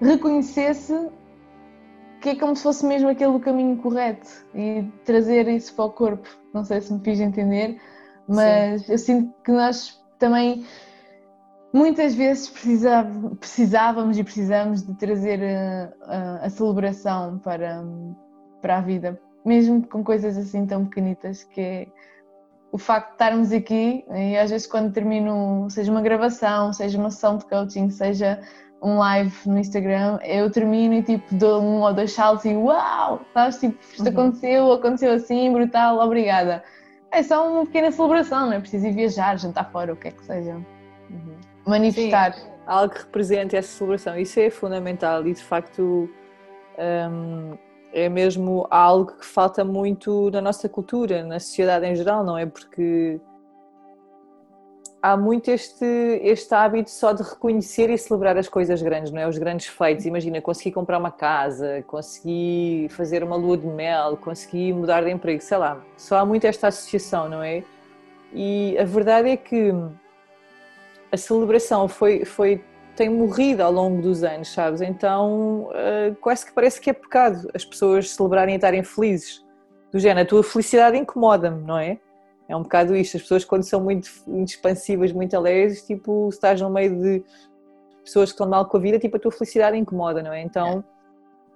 [0.00, 1.10] reconhecesse
[2.20, 5.90] que é como se fosse mesmo aquele o caminho correto e trazer isso para o
[5.90, 6.28] corpo.
[6.52, 7.80] Não sei se me fiz entender,
[8.26, 8.92] mas Sim.
[8.92, 10.64] eu sinto que nós também
[11.76, 12.50] muitas vezes
[13.38, 17.84] precisávamos e precisamos de trazer a, a, a, celebração para,
[18.62, 21.86] para a vida, mesmo com coisas assim tão pequenitas que é
[22.72, 27.10] o facto de estarmos aqui e às vezes quando termino, seja uma gravação, seja uma
[27.10, 28.40] sessão de coaching, seja
[28.82, 33.20] um live no Instagram, eu termino e tipo dou um ou dois saltos e uau,
[33.34, 34.08] sabes, tipo, isto uhum.
[34.08, 36.64] aconteceu, aconteceu assim, brutal, obrigada.
[37.10, 40.10] É só uma pequena celebração, não é preciso ir viajar, jantar fora, o que é
[40.10, 40.58] que seja.
[41.66, 42.34] Manifestar.
[42.34, 46.08] Sim, algo que represente essa celebração, isso é fundamental e de facto
[46.78, 47.58] hum,
[47.92, 52.44] é mesmo algo que falta muito na nossa cultura, na sociedade em geral, não é?
[52.46, 53.20] Porque
[55.00, 55.84] há muito este,
[56.22, 59.28] este hábito só de reconhecer e celebrar as coisas grandes, não é?
[59.28, 60.04] Os grandes feitos.
[60.04, 65.40] Imagina, consegui comprar uma casa, consegui fazer uma lua de mel, consegui mudar de emprego,
[65.40, 65.80] sei lá.
[65.96, 67.62] Só há muito esta associação, não é?
[68.32, 69.72] E a verdade é que
[71.10, 72.62] a celebração foi, foi
[72.96, 74.80] tem morrido ao longo dos anos, sabes?
[74.80, 79.44] Então uh, quase que parece que é pecado as pessoas celebrarem e estarem felizes.
[79.92, 81.98] Do género, a tua felicidade incomoda-me, não é?
[82.48, 84.08] É um bocado isto, as pessoas quando são muito,
[84.44, 87.24] expansivas, muito alegres, tipo, se estás no meio de
[88.04, 90.42] pessoas que estão mal com a vida, tipo, a tua felicidade incomoda, não é?
[90.42, 90.96] Então, é.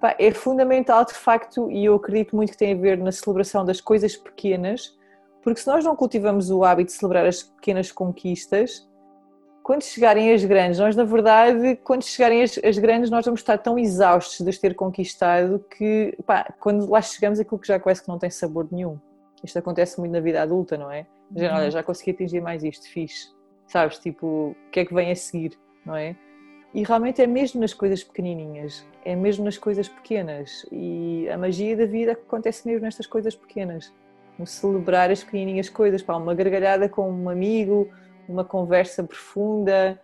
[0.01, 3.65] Pá, é fundamental de facto, e eu acredito muito que tem a ver na celebração
[3.65, 4.99] das coisas pequenas,
[5.43, 8.89] porque se nós não cultivamos o hábito de celebrar as pequenas conquistas,
[9.71, 13.57] quando chegarem as grandes, nós na verdade, quando chegarem as, as, grandes, nós vamos estar
[13.57, 18.03] tão exaustos de as ter conquistado que, pá, quando lá chegamos, aquilo que já quase
[18.03, 18.99] que não tem sabor nenhum.
[19.45, 21.07] Isto acontece muito na vida adulta, não é?
[21.37, 21.71] Já, olha, uhum.
[21.71, 23.33] já consegui atingir mais isto, fiz.
[23.69, 25.57] Sabes, tipo, o que é que vem a seguir,
[25.87, 26.17] não é?
[26.75, 30.67] E realmente é mesmo nas coisas pequenininhas, é mesmo nas coisas pequenas.
[30.73, 33.95] E a magia da vida acontece mesmo nestas coisas pequenas.
[34.37, 37.89] No celebrar as pequenininhas coisas, pá, uma gargalhada com um amigo,
[38.31, 40.01] uma conversa profunda,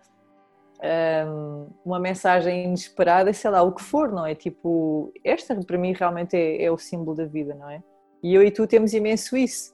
[1.83, 4.35] uma mensagem inesperada, sei lá, o que for, não é?
[4.35, 7.81] Tipo, esta para mim realmente é, é o símbolo da vida, não é?
[8.21, 9.73] E eu e tu temos imenso isso,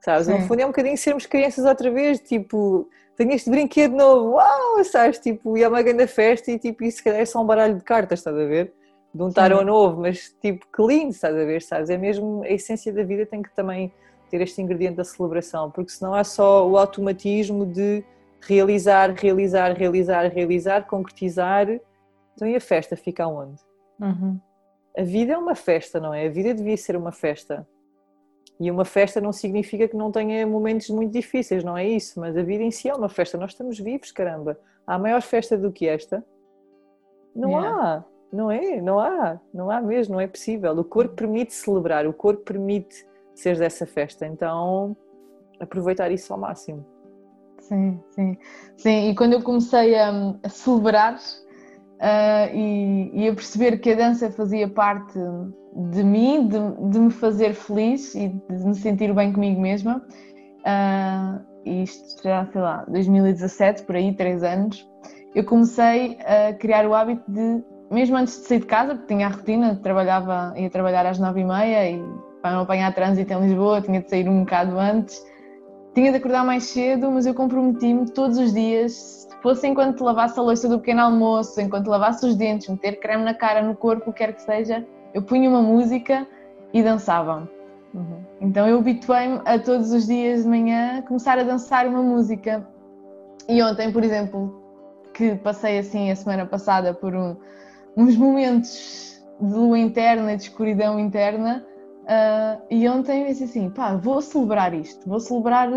[0.00, 0.26] sabes?
[0.26, 0.32] Sim.
[0.32, 4.84] No fundo é um bocadinho sermos crianças outra vez, tipo, tenho este brinquedo novo, uau,
[4.84, 5.18] sabes?
[5.18, 7.76] Tipo, e é uma grande festa e tipo, isso se calhar é só um baralho
[7.76, 8.72] de cartas, estás a ver?
[9.14, 11.90] De um tarô novo, mas tipo, que lindo, estás a ver, sabes?
[11.90, 13.92] É mesmo, a essência da vida tem que também
[14.32, 18.02] ter este ingrediente da celebração, porque senão há só o automatismo de
[18.40, 21.68] realizar, realizar, realizar, realizar, concretizar,
[22.34, 23.60] então e a festa fica onde?
[24.00, 24.40] Uhum.
[24.96, 26.26] A vida é uma festa, não é?
[26.26, 27.68] A vida devia ser uma festa.
[28.58, 32.34] E uma festa não significa que não tenha momentos muito difíceis, não é isso, mas
[32.34, 33.36] a vida em si é uma festa.
[33.36, 34.58] Nós estamos vivos, caramba.
[34.86, 36.24] Há maior festa do que esta?
[37.36, 37.76] Não yeah.
[37.76, 38.80] há, não é?
[38.80, 40.72] Não há, não há mesmo, não é possível.
[40.72, 43.06] O corpo permite celebrar, o corpo permite
[43.42, 44.96] ser dessa festa, então
[45.60, 46.84] aproveitar isso ao máximo.
[47.60, 48.36] Sim, sim,
[48.76, 49.10] sim.
[49.10, 54.30] E quando eu comecei a, a celebrar uh, e, e, a perceber que a dança
[54.30, 55.18] fazia parte
[55.92, 56.58] de mim, de,
[56.90, 60.04] de, me fazer feliz e de me sentir bem comigo mesma,
[60.60, 64.86] uh, isto já, sei lá, 2017, por aí, três anos,
[65.34, 69.28] eu comecei a criar o hábito de, mesmo antes de sair de casa, porque tinha
[69.28, 73.40] a rotina, trabalhava, ia trabalhar às nove e meia e para não apanhar trânsito em
[73.40, 75.24] Lisboa tinha de sair um bocado antes,
[75.94, 80.38] tinha de acordar mais cedo, mas eu comprometi-me todos os dias, se fosse enquanto lavasse
[80.38, 84.10] a louça do pequeno almoço, enquanto lavasse os dentes, meter creme na cara, no corpo,
[84.10, 84.84] o que quer que seja,
[85.14, 86.26] eu punha uma música
[86.72, 87.48] e dançava.
[87.94, 88.24] Uhum.
[88.40, 92.66] Então eu habituei-me a todos os dias de manhã começar a dançar uma música.
[93.48, 94.62] E ontem, por exemplo,
[95.12, 97.36] que passei assim a semana passada por um,
[97.96, 101.66] uns momentos de lua interna, de escuridão interna,
[102.02, 105.68] uh, e ontem eu disse assim: pá, vou celebrar isto, vou celebrar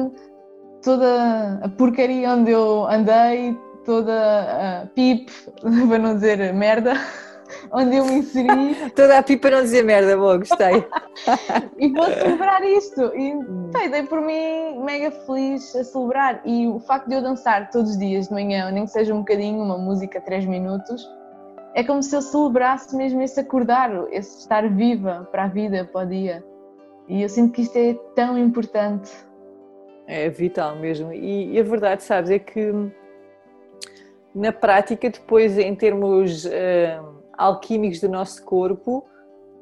[0.83, 5.31] toda a porcaria onde eu andei, toda a pip,
[5.87, 6.93] para não dizer merda,
[7.71, 8.75] onde eu me inseri.
[8.95, 10.85] Toda a pipa não dizer merda, boa, gostei.
[11.77, 13.01] e vou celebrar isto.
[13.15, 13.33] E
[13.77, 16.41] sei, dei por mim mega feliz a celebrar.
[16.45, 19.19] E o facto de eu dançar todos os dias de manhã, nem que seja um
[19.19, 21.07] bocadinho, uma música, três minutos,
[21.75, 26.05] é como se eu celebrasse mesmo esse acordar, esse estar viva para a vida, para
[26.05, 26.43] o dia.
[27.07, 29.11] E eu sinto que isto é tão importante.
[30.07, 31.13] É vital mesmo.
[31.13, 32.73] E, e a verdade, sabes, é que
[34.33, 36.45] na prática, depois, em termos.
[36.45, 39.05] Uh, alquímicos do nosso corpo,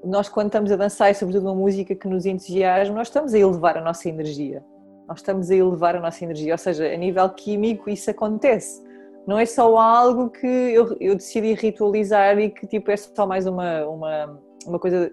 [0.03, 3.39] nós quando estamos a dançar e sobretudo uma música que nos entusiasma, nós estamos a
[3.39, 4.64] elevar a nossa energia.
[5.07, 8.82] Nós estamos a elevar a nossa energia, ou seja, a nível químico isso acontece.
[9.26, 13.45] Não é só algo que eu, eu decidi ritualizar e que tipo é só mais
[13.47, 15.11] uma, uma, uma coisa.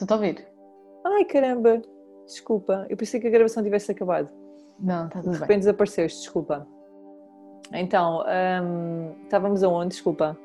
[0.00, 0.46] Estou a ouvir?
[1.04, 1.82] Ai caramba,
[2.26, 4.30] desculpa, eu pensei que a gravação tivesse acabado.
[4.78, 5.32] Não, está tudo bem.
[5.32, 5.58] De repente bem.
[5.58, 6.66] desapareceste, desculpa.
[7.72, 8.24] Então,
[8.62, 9.88] hum, estávamos aonde?
[9.88, 10.36] Desculpa.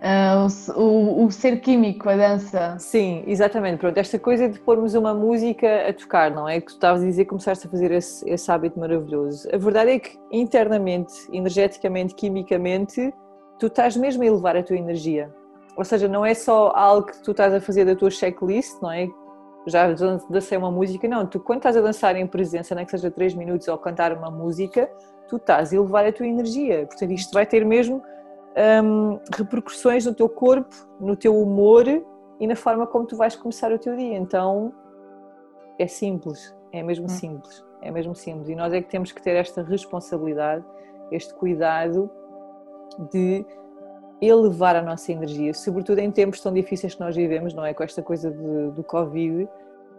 [0.00, 2.74] Uh, o, o, ser químico, a dança.
[2.78, 3.78] Sim, exatamente.
[3.78, 6.58] Pronto, esta coisa de pormos uma música a tocar, não é?
[6.58, 9.46] Que tu estavas a dizer começaste a fazer esse, esse hábito maravilhoso.
[9.52, 13.12] A verdade é que internamente, energeticamente, quimicamente,
[13.58, 15.30] tu estás mesmo a elevar a tua energia.
[15.76, 18.90] Ou seja, não é só algo que tu estás a fazer da tua checklist, não
[18.90, 19.06] é?
[19.66, 19.92] Já
[20.30, 21.26] dancei uma música, não.
[21.26, 24.30] Tu, quando estás a dançar em presença, nem que seja 3 minutos ou cantar uma
[24.30, 24.90] música,
[25.28, 26.86] tu estás a elevar a tua energia.
[26.86, 28.02] Portanto, isto vai ter mesmo
[28.56, 31.84] um, repercussões no teu corpo, no teu humor
[32.38, 34.16] e na forma como tu vais começar o teu dia.
[34.16, 34.72] Então
[35.78, 37.08] é simples, é mesmo hum.
[37.08, 38.48] simples, é mesmo simples.
[38.48, 40.64] E nós é que temos que ter esta responsabilidade,
[41.10, 42.10] este cuidado
[43.12, 43.44] de
[44.20, 47.72] elevar a nossa energia, sobretudo em tempos tão difíceis que nós vivemos, não é?
[47.72, 49.48] Com esta coisa de, do Covid,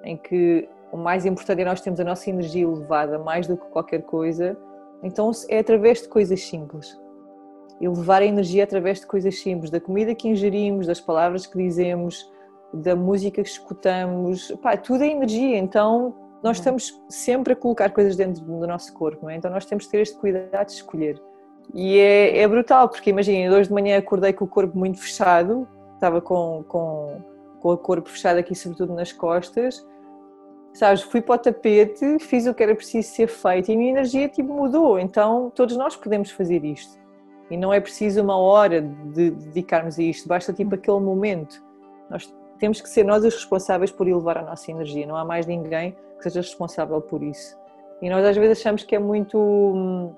[0.04, 3.66] em que o mais importante é nós termos a nossa energia elevada mais do que
[3.68, 4.56] qualquer coisa.
[5.02, 7.01] Então é através de coisas simples
[7.82, 12.32] elevar a energia através de coisas simples, da comida que ingerimos, das palavras que dizemos,
[12.74, 16.62] da música que escutamos, pá, tudo é energia, então nós uhum.
[16.62, 19.36] estamos sempre a colocar coisas dentro do nosso corpo, é?
[19.36, 21.22] então nós temos que ter este cuidado de escolher.
[21.74, 25.68] E é, é brutal, porque imaginem, hoje de manhã acordei com o corpo muito fechado,
[25.96, 27.22] estava com, com,
[27.60, 29.86] com o corpo fechado aqui, sobretudo nas costas,
[30.74, 33.92] sabes, fui para o tapete, fiz o que era preciso ser feito e a minha
[33.92, 37.01] energia tipo mudou, então todos nós podemos fazer isto.
[37.52, 41.62] E não é preciso uma hora de dedicarmos a isto, basta tipo aquele momento.
[42.10, 45.46] Nós temos que ser nós os responsáveis por elevar a nossa energia, não há mais
[45.46, 47.58] ninguém que seja responsável por isso.
[48.02, 50.16] E nós às vezes achamos que é muito hum,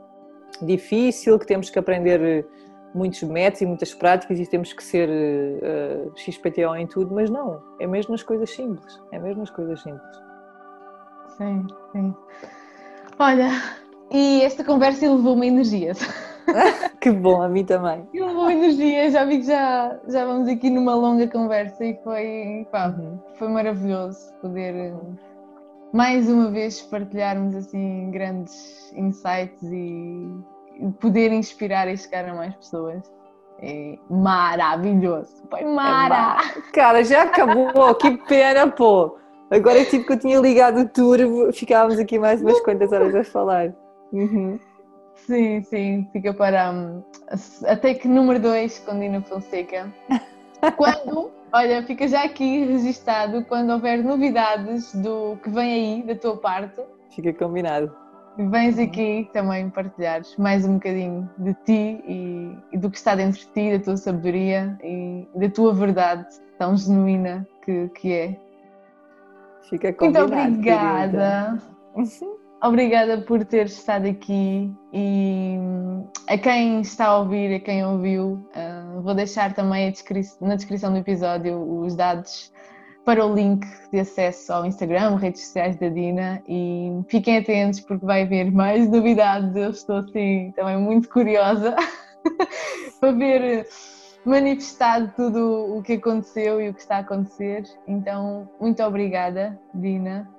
[0.61, 2.45] difícil, que temos que aprender eh,
[2.93, 7.29] muitos métodos e muitas práticas e temos que ser uh, uh, XPTO em tudo, mas
[7.29, 10.21] não, é mesmo nas coisas simples, é mesmo nas coisas simples.
[11.37, 12.15] Sim, sim.
[13.17, 13.49] Olha,
[14.11, 15.99] e esta conversa elevou-me energias.
[16.99, 18.05] que bom, a mim também.
[18.11, 22.67] Que boa energia, já vi que já, já vamos aqui numa longa conversa e foi,
[22.71, 22.93] pá,
[23.37, 24.93] foi maravilhoso poder eh,
[25.93, 30.27] mais uma vez partilharmos assim grandes insights e
[30.99, 33.01] poder inspirar e chegar a mais pessoas.
[33.59, 36.37] É maravilhoso, foi é mara!
[36.57, 39.17] É Cara, já acabou, que pena, pô!
[39.49, 43.23] Agora tipo que eu tinha ligado o turbo, ficávamos aqui mais umas quantas horas a
[43.23, 43.73] falar.
[44.11, 44.59] Uhum.
[45.15, 47.03] Sim, sim, fica para um,
[47.65, 49.93] até que número 2 com Dina Fonseca.
[50.77, 56.35] Quando Olha, fica já aqui registado quando houver novidades do que vem aí da tua
[56.35, 56.81] parte.
[57.11, 57.95] Fica combinado.
[58.35, 63.39] Vens aqui também partilhares mais um bocadinho de ti e, e, do que está dentro
[63.39, 66.25] de ti, da tua sabedoria e da tua verdade
[66.57, 68.39] tão genuína que, que é.
[69.69, 70.29] Fica combinado.
[70.29, 71.61] Muito obrigada.
[72.63, 75.57] Obrigada por ter estado aqui e
[76.29, 80.89] a quem está a ouvir, a quem ouviu, uh, vou deixar também descri na descrição
[80.93, 82.53] do episódio os dados
[83.03, 88.05] para o link de acesso ao Instagram, redes sociais da Dina e fiquem atentos porque
[88.05, 89.53] vai haver mais novidades.
[89.57, 91.75] Eu estou assim também muito curiosa
[93.01, 93.67] para ver
[94.23, 97.65] manifestado tudo o que aconteceu e o que está a acontecer.
[97.85, 100.31] Então, muito obrigada, Dina.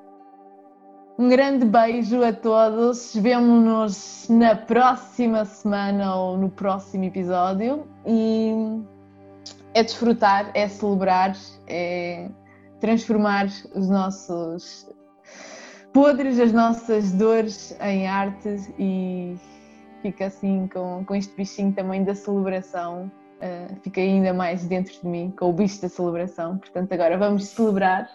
[1.17, 3.15] Um grande beijo a todos.
[3.15, 7.87] Vemo-nos na próxima semana ou no próximo episódio.
[8.05, 8.83] E
[9.75, 11.37] é desfrutar, é celebrar,
[11.69, 12.29] é
[12.81, 14.89] transformar os nossos
[15.93, 19.37] podres, as nossas dores em arte e
[20.03, 23.09] fica assim com, com este bichinho também da celebração.
[23.37, 26.59] Uh, fica ainda mais dentro de mim com o bicho da celebração.
[26.59, 28.11] Portanto, agora vamos celebrar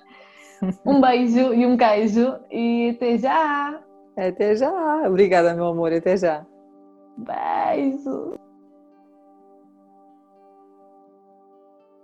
[0.86, 3.80] um beijo e um queijo e até já!
[4.18, 5.08] Até já!
[5.08, 6.46] Obrigada, meu amor, até já!
[7.18, 8.34] Beijo!